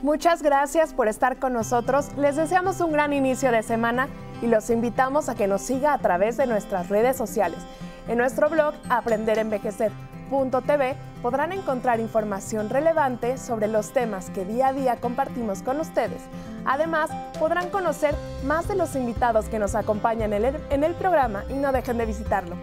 Muchas 0.04 0.44
gracias 0.44 0.94
por 0.94 1.08
estar 1.08 1.38
con 1.38 1.54
nosotros. 1.54 2.16
Les 2.16 2.36
deseamos 2.36 2.80
un 2.80 2.92
gran 2.92 3.12
inicio 3.12 3.52
de 3.52 3.64
semana 3.64 4.08
y 4.44 4.46
los 4.46 4.70
invitamos 4.70 5.30
a 5.30 5.36
que 5.36 5.48
nos 5.48 5.64
siga 5.64 5.94
a 5.94 5.98
través 5.98 6.38
de 6.38 6.46
nuestras 6.46 6.90
redes 6.90 7.18
sociales. 7.18 7.58
En 8.08 8.20
nuestro 8.20 8.52
blog 8.52 8.76
Aprender 8.88 9.40
a 9.40 9.42
Envejecer 9.42 9.92
TV 10.68 10.96
podrán 11.22 11.52
encontrar 11.52 12.00
información 12.00 12.70
relevante 12.70 13.38
sobre 13.38 13.68
los 13.68 13.92
temas 13.92 14.30
que 14.30 14.46
día 14.46 14.68
a 14.68 14.74
día 14.74 14.98
compartimos 14.98 15.62
con 15.62 15.80
ustedes. 15.80 16.22
Además, 16.66 17.10
podrán 17.40 17.70
conocer 17.70 18.16
más 18.46 18.68
de 18.68 18.76
los 18.76 18.96
invitados 18.96 19.50
que 19.50 19.60
nos 19.60 19.76
acompañan 19.76 20.34
en 20.34 20.84
el, 20.84 20.94
programa 20.96 21.44
y 21.50 21.54
no 21.54 21.72
dejen 21.72 21.98
de 21.98 22.06
visitarlo. 22.06 22.56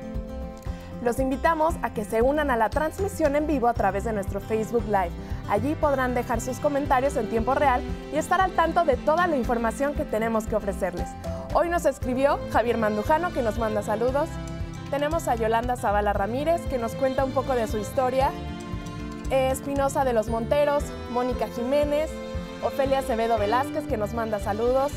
Los 1.02 1.18
invitamos 1.20 1.74
a 1.82 1.92
que 1.92 2.04
se 2.04 2.22
unan 2.22 2.50
a 2.50 2.56
la 2.56 2.70
transmisión 2.70 3.36
en 3.36 3.46
vivo 3.46 3.68
a 3.68 3.74
través 3.74 4.04
de 4.04 4.12
nuestro 4.12 4.40
Facebook 4.40 4.84
Live. 4.86 5.12
Allí 5.48 5.74
podrán 5.74 6.14
dejar 6.14 6.40
sus 6.40 6.58
comentarios 6.58 7.16
en 7.16 7.28
tiempo 7.28 7.54
real 7.54 7.82
y 8.12 8.16
estar 8.16 8.40
al 8.40 8.52
tanto 8.52 8.84
de 8.84 8.96
toda 8.96 9.26
la 9.26 9.36
información 9.36 9.94
que 9.94 10.04
tenemos 10.04 10.46
que 10.46 10.56
ofrecerles. 10.56 11.08
Hoy 11.54 11.68
nos 11.68 11.84
escribió 11.84 12.38
Javier 12.50 12.78
Mandujano 12.78 13.32
que 13.32 13.42
nos 13.42 13.58
manda 13.58 13.82
saludos. 13.82 14.28
Tenemos 14.90 15.26
a 15.26 15.34
Yolanda 15.34 15.76
Zavala 15.76 16.12
Ramírez, 16.12 16.60
que 16.66 16.78
nos 16.78 16.94
cuenta 16.94 17.24
un 17.24 17.32
poco 17.32 17.54
de 17.54 17.66
su 17.66 17.78
historia. 17.78 18.30
Espinosa 19.30 20.04
de 20.04 20.12
los 20.12 20.28
Monteros, 20.28 20.84
Mónica 21.10 21.48
Jiménez, 21.48 22.08
Ofelia 22.62 23.00
Acevedo 23.00 23.36
Velázquez, 23.36 23.86
que 23.88 23.96
nos 23.96 24.14
manda 24.14 24.38
saludos. 24.38 24.92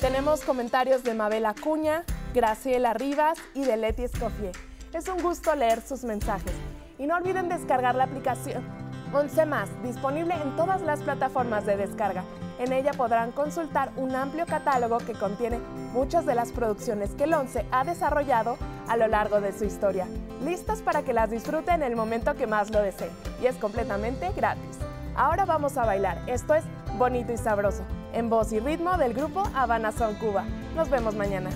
Tenemos 0.00 0.40
comentarios 0.40 1.04
de 1.04 1.12
Mabel 1.12 1.44
Acuña, 1.44 2.04
Graciela 2.32 2.94
Rivas 2.94 3.38
y 3.52 3.64
de 3.64 3.76
Leti 3.76 4.04
Escofier. 4.04 4.56
Es 4.94 5.08
un 5.08 5.22
gusto 5.22 5.54
leer 5.54 5.82
sus 5.82 6.04
mensajes. 6.04 6.52
Y 6.98 7.06
no 7.06 7.16
olviden 7.16 7.50
descargar 7.50 7.94
la 7.96 8.04
aplicación 8.04 8.64
11 9.12 9.46
más, 9.46 9.68
disponible 9.82 10.34
en 10.34 10.56
todas 10.56 10.80
las 10.82 11.00
plataformas 11.02 11.66
de 11.66 11.76
descarga. 11.76 12.24
En 12.58 12.72
ella 12.72 12.92
podrán 12.92 13.32
consultar 13.32 13.90
un 13.96 14.14
amplio 14.14 14.46
catálogo 14.46 14.98
que 14.98 15.12
contiene 15.12 15.58
muchas 15.92 16.24
de 16.24 16.34
las 16.34 16.52
producciones 16.52 17.10
que 17.10 17.24
el 17.24 17.34
11 17.34 17.66
ha 17.70 17.84
desarrollado 17.84 18.56
a 18.88 18.96
lo 18.96 19.08
largo 19.08 19.40
de 19.40 19.52
su 19.52 19.64
historia, 19.64 20.06
listas 20.44 20.80
para 20.80 21.02
que 21.02 21.12
las 21.12 21.30
disfruten 21.30 21.76
en 21.76 21.82
el 21.82 21.96
momento 21.96 22.34
que 22.34 22.46
más 22.46 22.70
lo 22.70 22.80
deseen. 22.80 23.10
Y 23.42 23.46
es 23.46 23.56
completamente 23.56 24.30
gratis. 24.36 24.78
Ahora 25.16 25.44
vamos 25.44 25.76
a 25.76 25.84
bailar. 25.84 26.18
Esto 26.26 26.54
es 26.54 26.64
Bonito 26.98 27.32
y 27.32 27.36
Sabroso, 27.36 27.82
en 28.12 28.30
voz 28.30 28.52
y 28.52 28.60
ritmo 28.60 28.96
del 28.96 29.14
grupo 29.14 29.42
Habana 29.54 29.90
Son 29.92 30.14
Cuba. 30.14 30.44
Nos 30.76 30.90
vemos 30.90 31.14
mañana. 31.14 31.50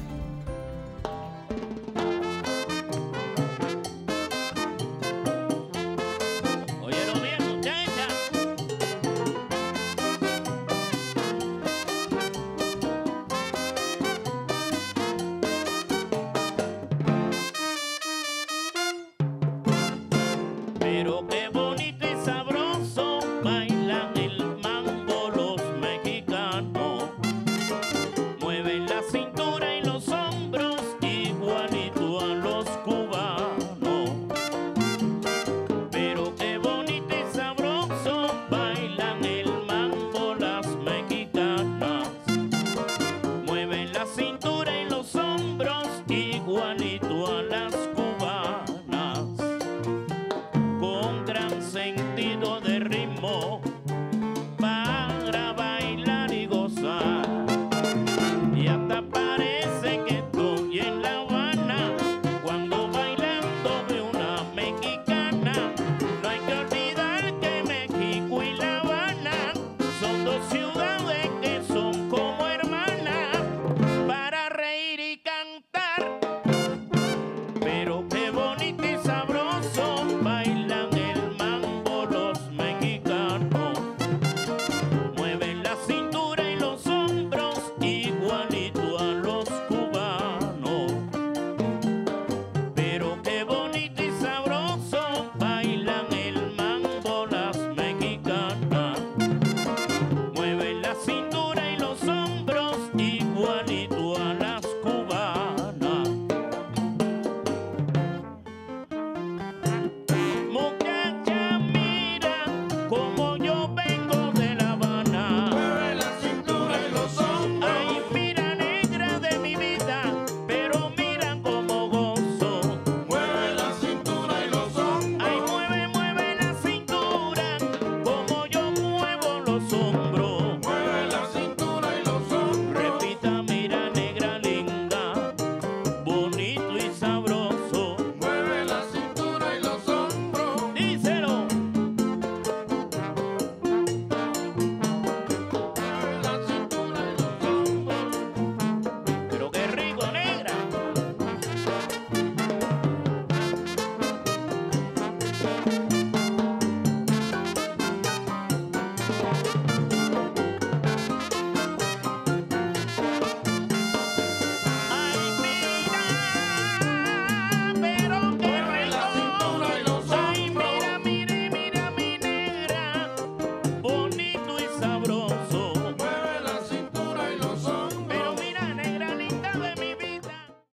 pero 77.60 77.97